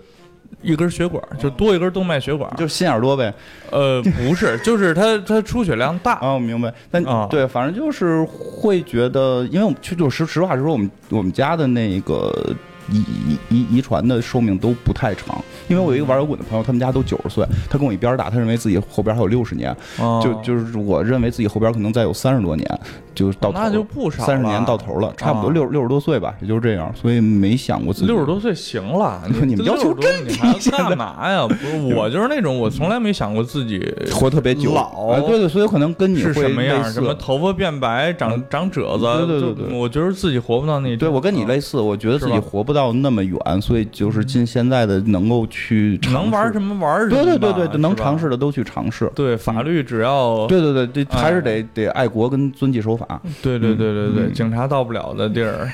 [0.63, 3.33] 一根血管就多一根动脉血管，就心眼多呗。
[3.71, 6.19] 呃，不是， 就是它它出血量大。
[6.21, 6.71] 哦，明白。
[6.91, 12.55] 但对，反正就是会觉得，因为我们去就实实话实说，我们我们家的那个。
[12.91, 19.75] 遗遗遗遗传的寿命都不太长，因为我有一个玩摇滚的朋友，他们家都九十岁，他跟我一边大，他认为自己后边还有六十年，
[20.23, 22.81] 就就是我认为自己后边可能再有三十多年，
[23.15, 28.07] 就到那就不少三十年到头了，差不多六六十多岁吧，也就是这样，所以没想过自己。
[28.07, 31.47] 六十多岁行了， 你们要求真低，干嘛呀？
[31.47, 33.81] 不是我就是那种我从来没想过自己
[34.13, 35.21] 活特别久，老。
[35.21, 43.39] 对对，所以可能跟你是什么样，什么头发变白，长长褶子，对对对，我觉得自己活不到那，对我跟你类似，我觉得自己活不到那么远。
[43.61, 49.11] 所以就是尽现在的能够去能玩什么玩什么，对对对对，能尝试的都去尝试。
[49.15, 53.21] 对法律只要对对对，对还是得得爱国跟遵纪守法。
[53.43, 55.69] 对对对对对，警察到不了的地儿，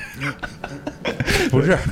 [1.51, 1.77] 不是。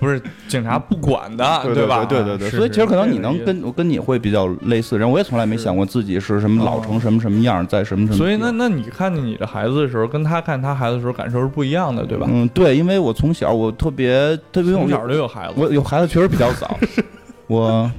[0.00, 0.18] 不是
[0.48, 2.06] 警察不管的，对吧？
[2.06, 8.16] 对对对，所以其实可能你能跟我跟你会比较类似，然后我也从来没想过自己是什么老成什么什么样，在什么什么。
[8.16, 12.26] 所以那那你看见你的孩子的时候，跟他看他孩子的时候感受是不一样的，对吧？
[12.30, 16.78] 嗯，对，因为我从小我特别特别从小就有孩子，我有孩子确实比较早，
[17.46, 17.92] 我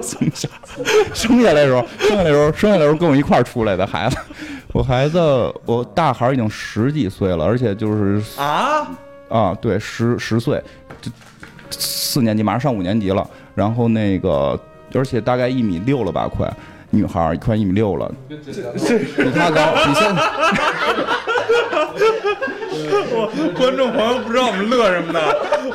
[0.00, 0.48] 从小
[1.12, 4.16] 生下来的时候，生下来的时候，生下来的时候跟我一块儿出来的孩子，
[4.72, 5.20] 我孩子
[5.66, 8.88] 我大孩已经十几岁了，而且就是啊。
[9.28, 10.62] 啊，对，十十岁，
[11.00, 11.10] 就
[11.70, 13.26] 四年级，马上上五年级了。
[13.54, 14.58] 然后那个，
[14.94, 16.46] 而且大概一米六了吧，快，
[16.90, 18.36] 女孩快一米六了，比
[19.34, 20.22] 他高，比现在。
[23.14, 25.20] 我观众朋友不知道我们乐什么呢？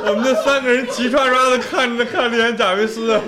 [0.08, 3.20] 我们这三个人齐刷刷的看着看着眼贾维斯，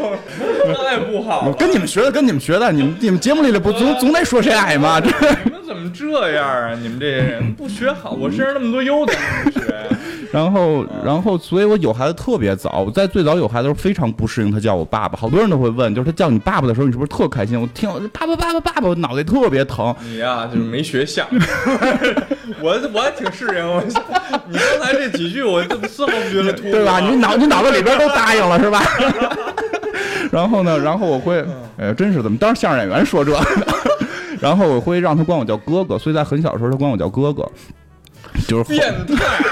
[0.84, 1.44] 太不好。
[1.46, 5.00] 我跟你们学的，跟你们学的，你们你们节目里的不总总得说谁矮吗？
[5.00, 5.10] 这
[5.90, 6.74] 么这样啊？
[6.80, 9.18] 你们这些人不学好，我身上那么多优点，
[9.52, 9.60] 学？
[10.32, 12.84] 然后，然后，所以我有孩子特别早。
[12.86, 17.60] 我在最早有孩子时候非常不适应他叫我爸爸，好多人都会问，就是他叫你爸爸的时候，你是不是特开心？
[17.60, 19.92] 我听爸爸爸爸爸爸，我脑袋特别疼。
[20.06, 21.26] 你呀，就是没学像。
[22.60, 23.68] 我我还挺适应。
[23.68, 23.82] 我
[24.48, 27.00] 你刚才这几句，我丝毫不觉得突兀，对吧？
[27.00, 28.80] 你脑你脑子里边都答应了是吧？
[30.30, 31.44] 然后呢，然后我会，
[31.76, 33.36] 哎，真是怎么当相声演员说这？
[34.40, 37.46] 然后我会让他管我叫哥哥，所以在很小的时候他管我叫哥哥，
[38.48, 39.44] 就是变态。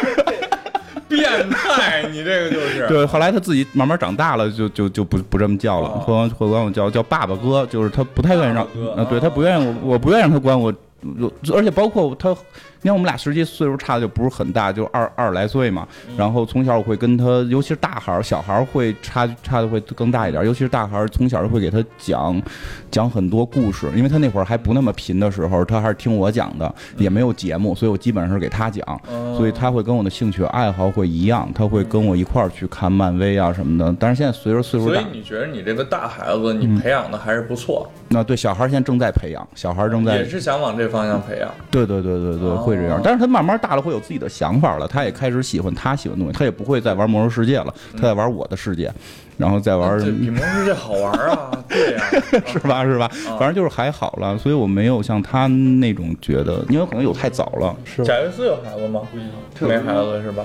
[1.08, 3.06] 变态，你这个就是 对。
[3.06, 8.64] 后来他自己慢慢长大了，就就就不不这么叫了，会会管我叫叫爸爸哥，就是他不太愿意让，
[8.94, 10.72] 啊，对他不愿意我，我不愿意让他管我，
[11.54, 12.36] 而且包括他。
[12.80, 15.86] 你看我们俩实际岁数差的就不是很大，就二二十来岁嘛。
[16.16, 20.44] 然后从小我会跟他，尤其是大孩儿，小孩儿会差差的会更大一点。
[20.44, 22.40] 尤其是大孩儿，从小就会给他讲
[22.90, 28.86] 讲很多故事，因为他那会儿还不那么贫的时候，他还是听我讲的，也没有节目，所以我基本上是给他讲。
[29.36, 33.94] 所以他会跟我的兴趣爱好会一样，他会跟我一块儿去看漫威啊什么的。
[33.98, 37.90] 但是现在随着岁数大，所以你觉得你这个大孩子你培养的还是不错？
[38.08, 41.50] 那对小孩儿现在正在培养，小孩儿正在也是想往这方向培养。
[41.72, 42.67] 对对对对对。
[42.68, 44.86] 会这样，但是他慢慢大了，会有自己的想法了。
[44.86, 48.92] 他也开始喜欢他喜欢的东西，他也不会再玩魔兽世界了，他在玩我的世界，
[49.36, 49.98] 然后再玩。
[50.20, 51.64] 比魔兽世界好玩啊！
[51.68, 52.04] 对呀，
[52.46, 52.84] 是吧？
[52.84, 53.10] 是吧？
[53.38, 57.74] 反正就是还好了，所以我没有像他那种觉得，因为可能有太早了。
[57.84, 58.04] 是。
[58.04, 59.00] 贾维斯有孩子吗？
[59.60, 60.44] 没孩子是吧？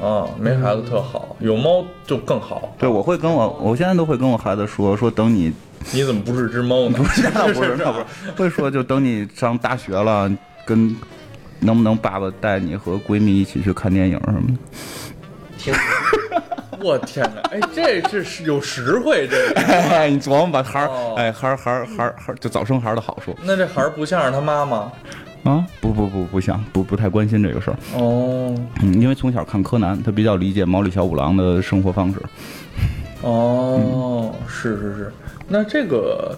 [0.00, 2.74] 啊，没孩子特好，有猫就更好。
[2.78, 5.52] 对，我会跟我，我现在都会跟我孩子说，说等你，
[5.92, 6.98] 你怎么不是只猫呢？
[6.98, 8.04] 不是，不是，不是，
[8.36, 10.30] 会说就等你上大学了。
[10.66, 10.96] 跟
[11.64, 14.56] 能不能爸爸带你和闺蜜一起去看电影什么
[15.64, 15.72] 的？
[16.84, 17.40] 我天哪！
[17.50, 20.06] 哎，这这是有实惠这个。
[20.06, 23.34] 你琢磨把孩儿，哎，孩儿孩儿孩儿孩儿就早生孩儿的好处。
[23.42, 24.92] 那这孩儿不像是他妈妈
[25.44, 25.66] 啊？
[25.80, 27.76] 不不不不像，不不太关心这个事儿。
[27.94, 32.20] 哦，嗯，因为从小看柯南，他比较理解毛利小五郎的生活方式。
[33.22, 34.76] 哦，是。
[34.76, 35.12] 是是是，
[35.48, 36.36] 那这个，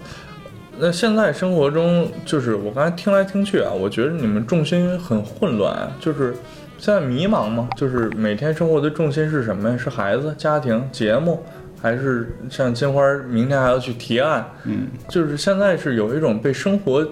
[0.78, 6.34] 那现在生活中，就是我刚才听来听去啊，我觉得你们重心很混乱，就是
[6.78, 7.68] 现在迷茫吗？
[7.76, 9.76] 就是每天生活的重心是什么呀？
[9.76, 11.42] 是孩子、家庭、节目，
[11.80, 14.44] 还是像金花明天还要去提案？
[14.64, 17.06] 嗯，就是现在是有一种被生活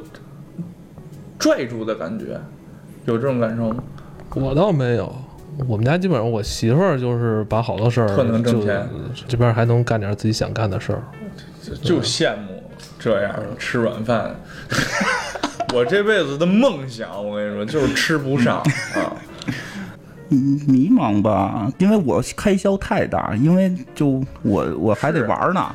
[1.38, 2.38] 拽住的感觉，
[3.06, 3.82] 有这种感受吗？
[4.34, 5.14] 我倒没有。
[5.68, 8.88] 我们家基本上，我媳妇儿就是把好多事儿特能挣钱，
[9.28, 11.02] 这边还能干点自己想干的事儿，
[11.80, 12.60] 就羡慕
[12.98, 14.34] 这样吃软饭。
[15.74, 18.58] 我这辈子的梦想，我跟你说，就是吃不上
[18.94, 19.12] 啊。
[20.28, 25.74] 迷茫吧，因为我开销太大，因为就我我还得玩呢。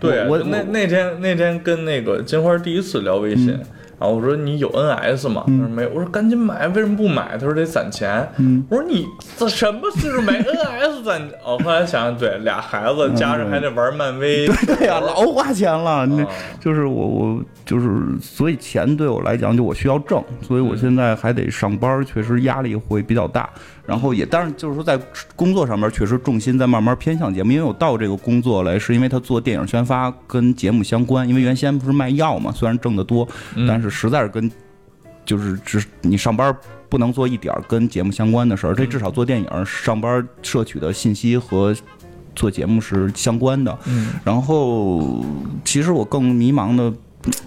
[0.00, 3.58] 对，我那那天那天跟那个金花第一次聊微信。
[4.00, 5.42] 然后我说你有 NS 吗？
[5.46, 5.88] 他说没有。
[5.90, 7.30] 我说赶紧买，为什么不买？
[7.32, 8.28] 他说得攒钱。
[8.68, 11.20] 我说你这什么岁数买 NS 攒？
[11.44, 16.06] 哦，后来想想，对，俩孩子加上还得玩漫威，对对呀，老花钱了。
[16.06, 16.24] 那
[16.60, 17.90] 就是我我就是，
[18.20, 23.50] 所以钱对我来讲，就我需要挣，所以我现在还得上班，确实压力会比较大。
[23.88, 25.00] 然后也，当然就是说，在
[25.34, 31.26] 工作上面确实重心在慢慢偏向节目，因为我到这个工作来，是因为他做电影宣发跟节目相关。
[31.26, 33.26] 因为原先不是卖药嘛，虽然挣得多，
[33.66, 34.52] 但是实在是跟
[35.24, 36.54] 就是只你上班
[36.90, 38.74] 不能做一点儿跟节目相关的事儿。
[38.74, 41.74] 这至少做电影上班摄取的信息和
[42.36, 43.78] 做节目是相关的。
[44.22, 45.24] 然后
[45.64, 46.92] 其实我更迷茫的，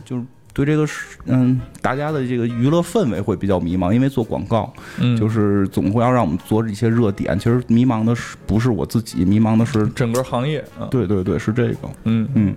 [0.04, 0.26] 就是。
[0.54, 7.38] 对这个是嗯，大家的这个娱乐氛围会比较迷茫，因为做广告，嗯，就是总会要让我们做一些热点。
[7.40, 10.64] 其实迷茫的是不是我自己，迷茫的是整个行业。
[10.90, 11.78] 对对对，是这个。
[12.04, 12.56] 嗯嗯。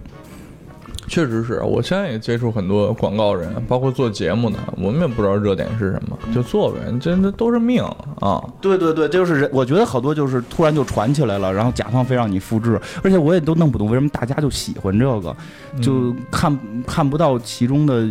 [1.07, 7.83] 确实是我现在也接触很多广告人，包括做节目的，我们也不知道热点是什么，就做呗，真的都是命
[8.21, 8.43] 啊！
[8.61, 15.37] 对对对，就是人，我觉得好多就是突然就传起来了，然后甲方非让你复制，而且我也都弄不懂为什么大家就喜欢这个，
[15.81, 18.09] 就看看不到其中的。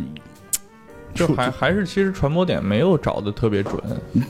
[1.14, 3.76] 就还还是其实传播点没有找的特别准，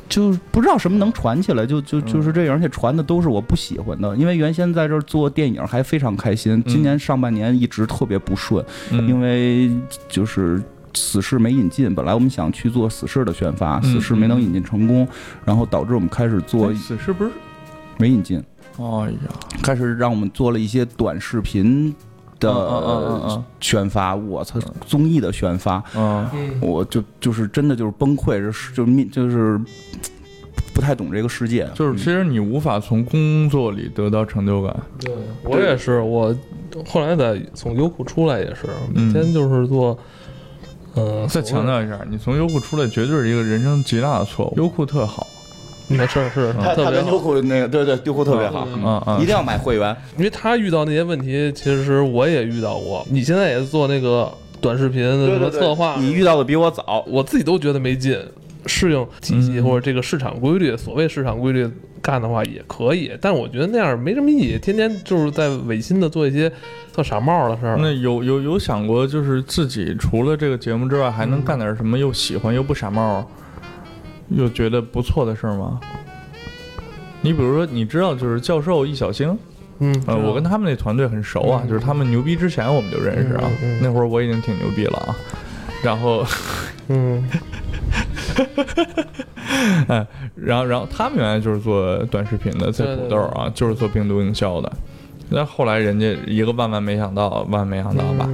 [0.10, 4.16] 就不知道什么能传起来，就就就是这样，而且传的都是我不喜欢的。
[4.18, 9.72] 因为原先在这儿做电影还非常开心，今年上半年一直特别不顺，因为
[10.10, 10.62] 就是
[10.94, 15.08] 死侍没引进，本来我们想去做死侍的宣发，死侍没能引进成功，
[15.46, 17.32] 然后导致我们开始做死侍不是
[17.98, 18.44] 没引进，
[18.78, 19.30] 哎呀，
[19.62, 21.96] 开始让我们做了一些短视频。
[22.48, 26.28] 的宣发，我操，综艺的宣发，嗯
[26.62, 29.60] 我就就是真的就是崩溃，就是就面就是
[30.74, 34.76] 不太懂这个世界，就是其实你无法从工作里得到成就感。
[35.00, 35.14] 对
[35.44, 36.36] 我也是，我
[36.88, 39.98] 后来在从优酷出来也是，每天就是做，
[40.96, 44.54] 嗯，再强调一下，你从优酷出来绝对是一个人生极大的错误。
[44.58, 45.28] 优酷特好。
[45.88, 53.06] 没事，是他他跟优酷那个，对对，优酷特别好，嗯嗯，一定要买会员，因为他遇到那些问题，其实我也遇到过。
[53.10, 54.32] 你现在也是做那个
[54.62, 58.18] 短视频什么策划，你遇到的比我早，我自己都觉得没劲，
[58.66, 61.70] 适应体系或者这个市场规律，所谓市场规律
[62.02, 66.52] 干的话也可以，但我觉得那样没什么意义，天天就是在违心的做一些
[66.94, 67.78] 特傻帽的事儿。
[67.80, 73.30] 那有有有想过，就是自己除了这个节目之外，还能干点什么又喜欢又不傻帽？
[74.34, 75.80] 又觉得不错的事儿吗？
[77.22, 79.38] 你比如说，你知道就是教授易小星，
[79.80, 83.50] 嗯，呃，我跟他们那团队很熟啊，就是他们牛逼之前我们就认识啊，
[83.82, 85.16] 那会儿我已经挺牛逼了啊，
[85.82, 86.26] 然后，
[86.90, 87.24] 嗯，
[89.88, 90.06] 哎，
[90.36, 94.72] 然后然后他们原来就是做短视频的，在土豆啊，就是做病毒营销的。
[95.36, 98.30] 那后来人家一个万万没想到，万没想到吧？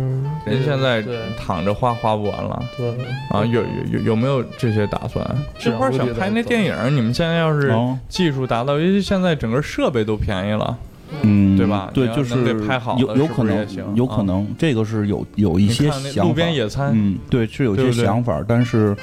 [0.45, 1.01] 人现在
[1.37, 2.61] 躺着花花不完了。
[2.77, 2.89] 对
[3.29, 5.25] 啊，有有有有没有这些打算？
[5.57, 7.73] 这块想拍那电影，你们现在要是
[8.09, 10.77] 技术达到，尤其现在整个设备都便宜了，
[11.21, 11.89] 嗯，对吧？
[11.93, 16.23] 对，就是拍好有有可能，有可能这个是有有一些想法。
[16.23, 18.93] 路边野餐，嗯，对，是有些想法，但是。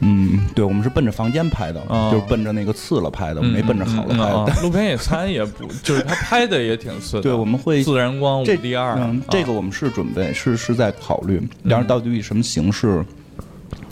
[0.00, 1.80] 嗯，对，我们是奔着房间拍的，
[2.10, 4.62] 就是奔着那个次了拍的，没奔着好了拍的。
[4.62, 7.22] 路边野餐也不， 就是他拍的也挺次的。
[7.22, 8.98] 对，我们会自然光这第二，
[9.28, 13.04] 这个我们是准备，是是在考虑，但是到底以什么形式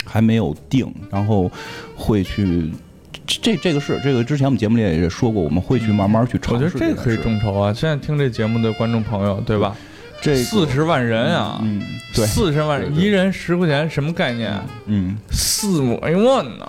[0.05, 1.51] 还没有定，然后
[1.95, 2.71] 会去，
[3.27, 6.65] 这这个是这个之前我们节目里也说过，我们会去慢慢去尝试。
[6.65, 7.73] 我觉得这可以众筹啊！
[7.73, 9.77] 现在听这节目的观众朋友，对吧？
[10.21, 11.81] 这四十万人啊，嗯，
[12.15, 14.53] 对，四十万人，一人十块钱，什么概念？
[14.87, 16.67] 嗯，四万呢？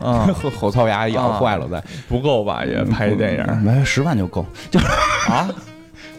[0.00, 2.64] 啊， 后后槽牙咬坏了，再不够吧？
[2.64, 4.80] 也拍电影，来十万就够，就
[5.28, 5.48] 啊，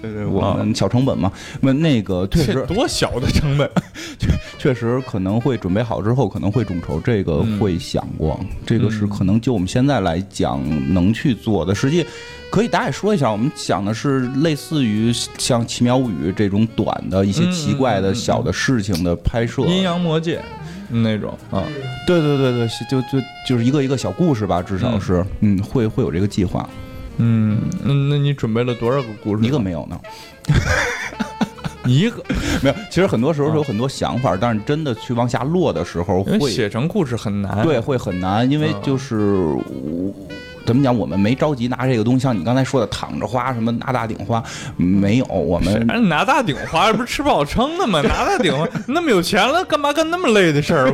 [0.06, 1.32] 对对，我们小成本嘛，
[1.62, 3.70] 那那个确实多小的成本，
[4.18, 10.62] 确确实可能会准备好之后可能会众筹，这个会想过，这个是可能就我们现在来讲
[10.94, 11.74] 能去做的。
[11.74, 12.06] 实际
[12.50, 20.42] 可以大概说一下，我们想的是类似于像《奇妙物语》这种短的一些奇怪的小的事情的拍摄，阴阳魔界
[20.90, 21.64] 那种啊，
[22.08, 26.70] 对对对对，就就就是一个一个小故事吧，至少是嗯，会会有这个计划。
[27.18, 29.44] 嗯，那那你准备了多少个故事？
[29.44, 30.00] 一个没有呢。
[31.88, 32.24] 一个
[32.64, 37.64] 没有，其实很多时候是有很多想法，但是真的去往下落的时候，会写成故事很难。
[37.64, 39.56] 对，会很难，因为就是
[40.66, 44.44] 怎么讲，我们没着急拿这个东西，像你刚才说的躺着花什么拿大顶花，
[44.76, 48.02] 没有，我们拿大顶花不是吃不饱撑的吗？
[48.02, 50.92] 拿大顶花那么有钱了，干嘛干那么累的事儿？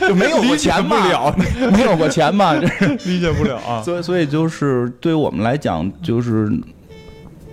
[0.00, 1.34] 就没有过钱不了，
[1.72, 2.54] 没有过钱嘛，
[3.04, 3.82] 理解不了啊。
[3.82, 6.52] 所以，所以就是对于我们来讲，就是。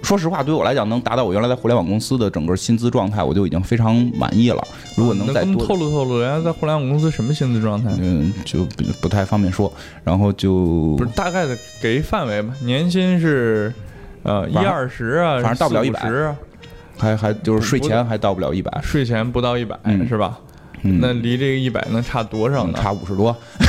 [0.02, 4.64] 说实话，对我来讲，能达到我原来在互联网公司的整个薪资状态，我就已经非常满意了。
[4.96, 7.92] 如果能再多透露透露，原来在互联网公司什么薪资状态？
[8.00, 9.72] 嗯，就不不太方便说。
[10.04, 13.74] 然后就不是大概的给一范围吧，年薪是
[14.24, 16.36] 呃一二十啊，反正到不了一百啊，
[16.98, 19.78] 还还就是税前还到不了一百，税前不到一百
[20.08, 20.40] 是吧？
[20.82, 22.80] 那离这个一百能差多少呢？
[22.82, 23.36] 差五十多。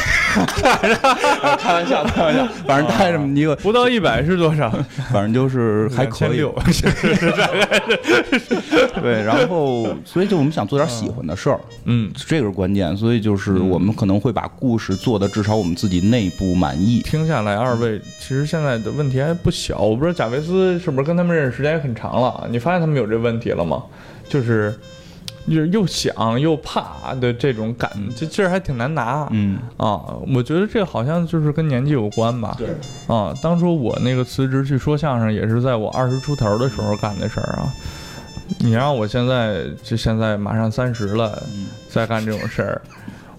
[1.58, 4.70] 开玩笑，开玩笑，反正大概这么一个，不到一百是多少？
[5.12, 6.40] 反正就是还可以。
[9.02, 12.96] 对，然后所以就我们想做点喜欢的事儿，嗯，这个是关键。
[12.96, 17.00] 所以就是我们可能会把故事做的至少我们自己内部满意。
[17.02, 19.78] 听下来，二位其实现在的问题还不小。
[19.78, 22.46] 我不知道贾维斯是不是跟他们认识时间也很长了？
[22.50, 23.82] 你发现他们有这问题了吗？
[24.28, 24.74] 就是。
[25.48, 29.26] 就是又想又怕的这种感，这劲儿还挺难拿。
[29.30, 30.00] 嗯啊，
[30.34, 32.54] 我觉得这好像就是跟年纪有关吧。
[32.58, 32.68] 对
[33.06, 37.72] 啊，当初我那个辞职去说相声，也是在我二十出头的时候干的事儿啊。
[38.58, 41.42] 你让我现在就现在马上三十了，
[41.88, 42.82] 再干这种事儿，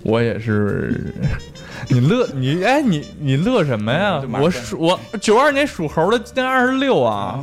[0.03, 1.13] 我也是。
[1.89, 4.21] 你乐你哎你你乐什么呀？
[4.39, 7.39] 我属我九二年属猴的，今年二十六啊。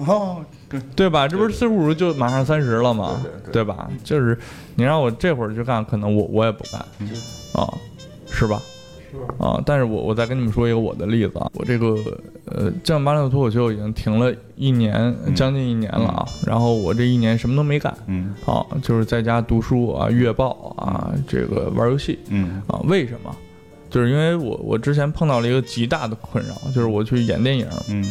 [0.68, 1.26] 对对吧？
[1.26, 3.24] 这不是四五就马上三十了吗？
[3.52, 3.88] 对吧？
[4.04, 4.38] 就是
[4.74, 6.80] 你让我这会儿去干，可能我我也不干
[7.52, 7.72] 啊，
[8.30, 8.60] 是吧？
[9.38, 9.58] 啊！
[9.64, 11.96] 但是我我再跟你们说一个我的例子啊，我这个
[12.44, 16.26] 呃，样八六脱口秀已经停了一年，将近一年了啊。
[16.46, 23.34] 然后我这一年什么都没干，嗯，啊，就是在家读书啊，阅报啊，这个玩游戏，嗯，啊，为什么？
[23.88, 28.04] 就是因为我我之前碰到了一个极大的困扰，就是我去演电影，嗯，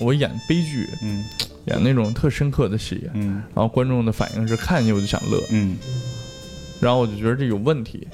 [0.00, 1.22] 我演悲剧，嗯。
[1.66, 5.76] 演那种特深刻的戏，嗯，然后观众的反应是看见我就想乐，嗯，
[6.80, 8.06] 然后我就觉得这有问题，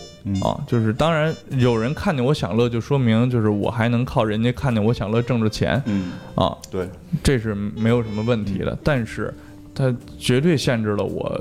[0.43, 6.89] 啊，就是当然有人看见我想乐，就说明就是我还能靠人家看见我想乐挣着钱，嗯，啊，对，
[7.23, 9.33] 这是没有什么问题的，但是
[9.75, 11.41] 它绝对限制了我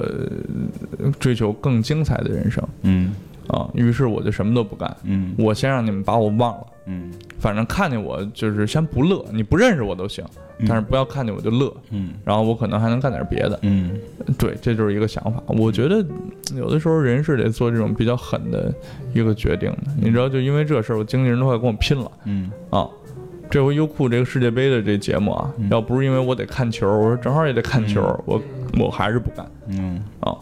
[1.19, 3.15] 追求更精彩的人生，嗯，
[3.48, 10.24] 啊，于是我就什么都不干，嗯，我先让你们把我忘了，嗯，反正看见我就是先不乐，你不认识我都行。
[10.66, 13.91] 但是不要看见我就乐，嗯，然后我可能还能干点别的，嗯，
[14.38, 15.44] 对，这就是一个想法。
[15.48, 16.02] 我觉得
[16.56, 18.74] 有的时候人是得做这种比较狠的
[19.14, 19.91] 一个决定的。
[19.99, 22.49] 你知道，就因为这事儿，我经纪人都快跟我拼了，嗯。
[22.70, 22.88] 啊，
[23.49, 28.41] 这回优酷这个世界杯的这节目啊，要不是因为我得看球，我说正好也得看球，我
[28.80, 30.02] 我还是不干，嗯。
[30.22, 30.34] 啊。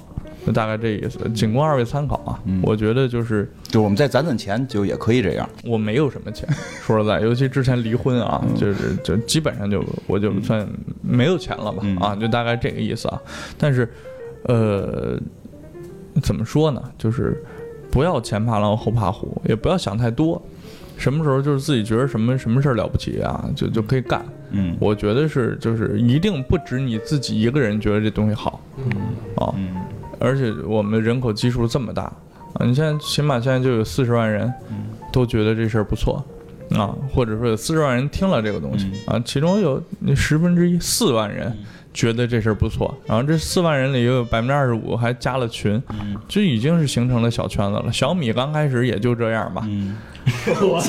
[0.45, 2.39] 就大概这意思，仅供二位参考啊。
[2.61, 5.49] 我觉得就是，就我们再攒攒钱，就也可以这样。
[5.63, 6.47] 我没有什么钱，
[6.85, 10.67] 说实在，尤其之前离婚啊，就是就基本上就我就算
[11.01, 13.21] 没有钱了吧啊，就大概这个意思啊。
[13.57, 13.87] 但是，
[14.43, 15.17] 呃，
[16.21, 16.83] 怎么说呢？
[16.97, 17.41] 就是
[17.89, 20.41] 不要前怕狼后怕虎，也不要想太多。
[20.97, 24.23] 什么时候就是自己觉得什么什么事儿了不起啊，就就可以干。
[24.51, 28.61] 嗯，我觉得是就是一定不止你自己一个人觉得这东西好。
[28.77, 28.91] 嗯，
[29.37, 29.55] 啊。
[30.23, 32.03] 而且我们人口基数这么大
[32.53, 34.51] 啊，你现在起码现在就有四十万人，
[35.11, 36.23] 都觉得这事儿不错
[36.71, 39.83] 啊，或者说有四十万人听了这个东西啊，其中有
[40.15, 41.53] 十分之一四万人
[41.93, 45.81] 觉得这事儿不错，然后这四万人里又有百分之二十五还加了群，
[46.27, 47.91] 就已经是形成了小圈子了。
[47.91, 49.67] 小米刚开始也就这样吧。
[50.61, 50.81] 我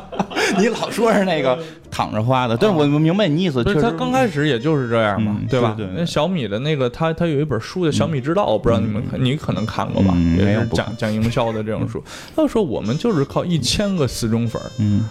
[0.58, 1.58] 你老说是那个
[1.90, 3.64] 躺着花的，但是我明白你意思。
[3.64, 5.74] 就是他刚开始也就是这样嘛，对吧？
[5.74, 5.86] 对。
[5.96, 10.14] 那小米的那个，他他有一本书叫《小米之道》，我不知道你们你可能看过吧？
[10.36, 12.04] 也是讲讲营销的这种书。
[12.36, 15.08] 他说我们就是靠一千个死忠粉，嗯，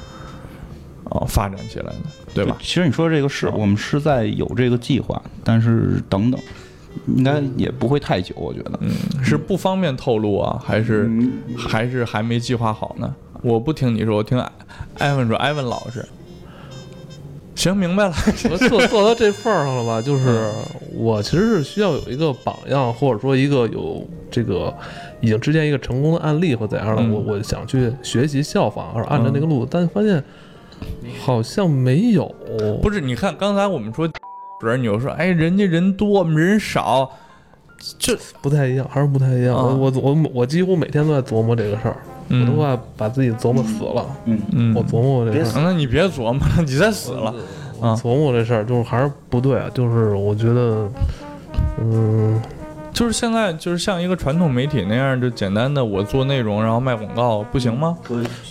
[1.11, 1.95] 哦，发展起来的，
[2.33, 2.57] 对吧？
[2.59, 6.39] 其实你说这个是我们是在有这个计划，但是等等，
[7.15, 8.71] 应该也不会太久，我觉得。
[8.79, 8.91] 嗯，
[9.23, 11.09] 是不方便透露啊，还是
[11.57, 13.13] 还是还没计划好呢？
[13.41, 14.38] 我不听你说，我听
[14.99, 15.35] 艾文说。
[15.35, 16.05] 艾文老师，
[17.55, 18.13] 行，明白了。
[18.49, 20.01] 我做做到这份儿上了吧？
[20.01, 20.49] 就是
[20.93, 24.73] 我其实是需要有一个榜样，或者说一个有这个
[25.19, 30.23] 已经之前一个成功的案例或怎样的，我我想去学习效仿，或者按照那个路，但发现
[31.19, 32.33] 好像没有。
[32.81, 34.07] 不是，你看刚才我们说，
[34.59, 37.09] 主任你又说，哎，人家人多，我们人少，
[37.97, 39.55] 这不太一样，还是不太一样。
[39.55, 41.97] 我我我几乎每天都在琢磨这个事儿。
[42.33, 44.05] 我都快把自己琢磨死了。
[44.23, 45.63] 嗯嗯，我琢磨我这事儿。
[45.63, 47.33] 那你别琢磨了， 你再死了。
[47.81, 49.69] 啊，琢磨这事儿就是还是不对啊。
[49.73, 50.89] 就是我觉得，
[51.81, 52.41] 嗯，
[52.93, 57.97] 就是现在就是像一个传统媒体那样，就简单的我做内容然后卖广告，不行吗？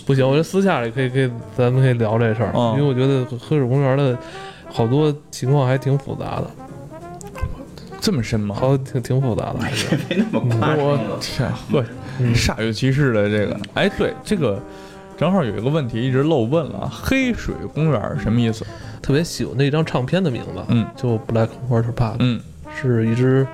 [0.05, 2.51] 不行，我觉得私下里可以可以，咱们可以聊这事儿。
[2.75, 4.17] 因为我觉得黑水公园的
[4.69, 6.47] 好多情况还挺复杂的。
[8.01, 8.55] 这么深吗？
[8.59, 11.85] 好，挺挺复杂的，还是没那么夸我天，呵，
[12.33, 13.55] 煞有其事的这个。
[13.75, 14.59] 哎，对，这个
[15.15, 18.65] 正好有一个问题一直漏问了，黑水公园什么意思？
[19.03, 22.41] 特别喜欢那张唱片的名字，嗯，就 Black Water Park，嗯，
[22.75, 23.45] 是一支。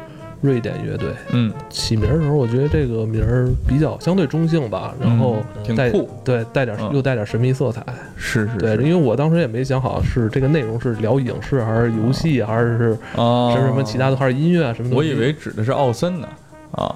[0.42, 5.38] 瑞典乐队，嗯，起名的时候，我觉得这个名儿比较相对中性吧，然后
[5.76, 5.92] 带
[6.24, 7.84] 对带点又带点神秘色彩，
[8.16, 16.28] 是是，对，因为我当时也没想好是这个内容是聊影视还是游戏还是是什么什么其他的还是音乐啊什么的，我以为指的是奥森呢，
[16.72, 16.96] 啊，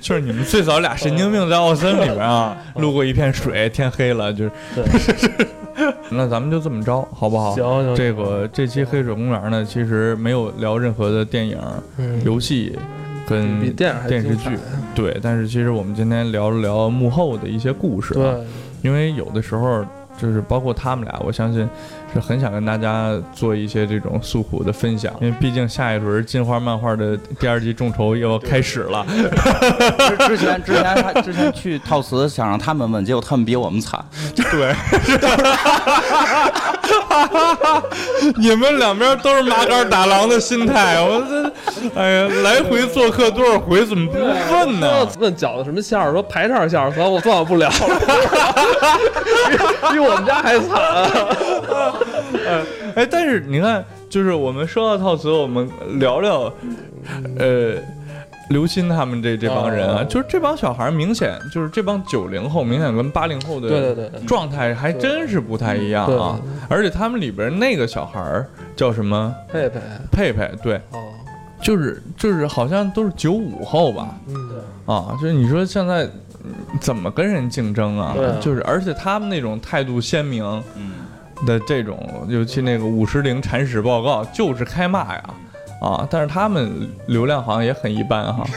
[0.02, 4.50] 就是你们最早俩神经病在奥森里边啊， 路过一片水，天黑了，就是。
[6.10, 7.54] 那咱们就这么着，好不好？
[7.54, 7.94] 行行。
[7.94, 11.58] 这个这期黑水公园呢，其实没有聊任何的电影、
[12.24, 12.76] 游戏
[13.26, 14.50] 跟电视剧，
[14.94, 15.16] 对。
[15.22, 18.24] 但是其实我们今天聊了聊幕后的一些故事，对。
[18.82, 19.84] 因为有的时候。
[20.20, 21.66] 就是包括他们俩，我相信
[22.12, 29.06] 是很想跟大家做一些这种诉苦的分享，因为毕竟下一轮金花漫画的第二季众筹又要开始了。
[30.26, 34.04] 之前之前他之前去套词想让他们问，结果他们比我们惨。
[34.34, 34.74] 对，
[38.36, 41.52] 你们两边都是麻杆打狼的心态，我这
[41.94, 45.06] 哎呀，来回做客多少回，怎么不问呢？
[45.18, 46.10] 问饺子什么馅儿？
[46.12, 47.74] 说排叉馅儿，算我算不了了。
[49.90, 51.94] 比我们家还惨啊！
[52.96, 55.68] 哎，但是你看，就是我们说到套词，我们
[55.98, 56.52] 聊聊，
[57.38, 57.74] 呃，
[58.50, 66.40] 刘鑫他们这这帮人啊，就是这帮小孩明显就是这帮九零后，明显跟八零后的状态还真是不太一样啊！
[66.68, 68.44] 而且他们里边那个小孩
[68.74, 69.34] 叫什么？
[69.52, 70.98] 佩佩，佩佩，对，哦，
[71.62, 74.18] 就是就是好像都是九五后吧？
[74.26, 76.08] 嗯，对，啊，就是你说现在。
[76.80, 78.14] 怎么跟人竞争啊？
[78.40, 80.42] 就是，而且他们那种态度鲜明
[81.46, 85.22] 的这种，尤其那个五十铃铲屎报告，就是开骂呀，
[85.80, 86.06] 啊！
[86.10, 88.44] 但是他们流量好像也很一般哈。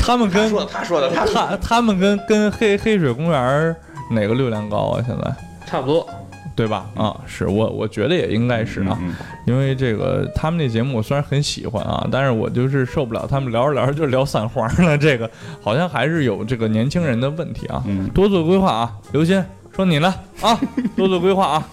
[0.00, 3.76] 他们跟他说的他他他们跟跟黑黑水公园
[4.10, 5.04] 哪个流量高啊？
[5.06, 5.32] 现在
[5.66, 6.08] 差不多。
[6.54, 6.84] 对吧？
[6.94, 8.98] 啊，是我我觉得也应该是啊，
[9.46, 15.28] 因为这个他们那节目我虽然很喜欢啊，但是我就是受不了他们聊着聊着就聊散花了，这个
[15.62, 17.82] 好像还是有这个年轻人的问题啊，
[18.12, 19.42] 多做规划啊，刘鑫
[19.74, 20.14] 说你呢？
[20.40, 20.58] 啊，
[20.96, 21.66] 多做规划啊，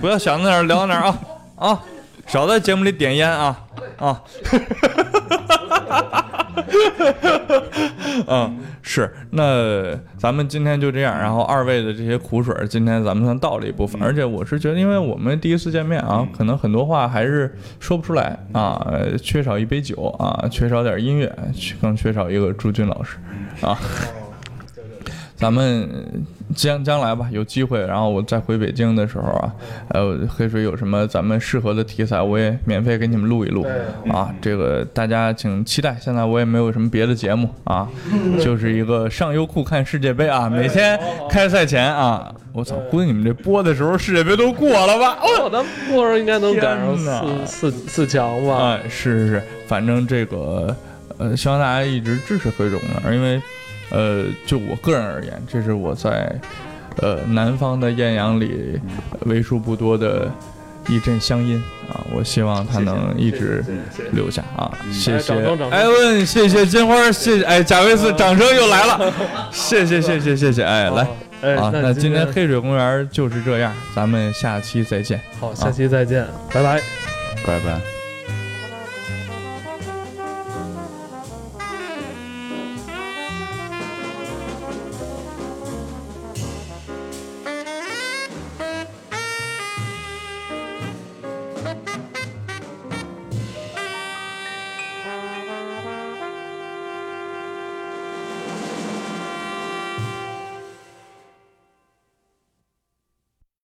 [0.00, 1.18] 不要想到哪儿聊到哪儿啊。
[1.56, 1.82] 啊，
[2.26, 3.60] 少在节目里点烟啊。
[3.98, 4.22] 啊。
[8.26, 18.86] 嗯，是，那咱们今天就这样，然后二位的这些苦水，今天咱们算倒了一部分，而且我是觉得，因为我们第一次见面啊，可能很多话还是说不出来啊，
[19.22, 21.30] 缺少一杯酒啊，缺少点音乐，
[21.80, 23.16] 更缺少一个朱军老师
[23.60, 23.78] 啊。
[25.42, 26.24] 咱们
[26.54, 29.52] 将将来吧，有机会，然后我再回北京的时候啊，
[29.88, 33.66] 呃，黑水有什么咱们适合的题材，我也免费给你们录一录
[34.08, 34.32] 啊。
[34.40, 35.96] 这个大家请期待。
[36.00, 37.88] 现在我也没有什么别的节目啊，
[38.40, 40.96] 就是一个上优酷看世界杯啊，每天
[41.28, 45.18] 开赛前啊，我操，估计你们这播的时候世界杯都过了吧？
[45.20, 46.96] 哦，咱播时候应该能赶上
[47.44, 48.74] 四四四强吧？
[48.74, 50.76] 哎，是是是，反正这个
[51.18, 53.42] 呃，希望大家一直支持黑总的，因为。
[53.92, 56.34] 呃，就我个人而言，这是我在
[56.96, 58.80] 呃南方的艳阳里
[59.26, 60.30] 为数不多的
[60.88, 62.00] 一阵乡音啊！
[62.12, 63.64] 我希望他能一直
[64.12, 64.72] 留下啊！
[64.90, 65.32] 谢谢
[65.70, 69.12] 艾文，谢谢金花，谢谢哎贾维斯，掌声又来了！
[69.52, 71.02] 谢谢谢谢谢谢哎来
[71.54, 71.70] 啊！
[71.72, 75.20] 那今天黑水公园就是这样，咱们下期再见。
[75.38, 76.80] 好，下期再见，拜拜，
[77.46, 78.01] 拜拜。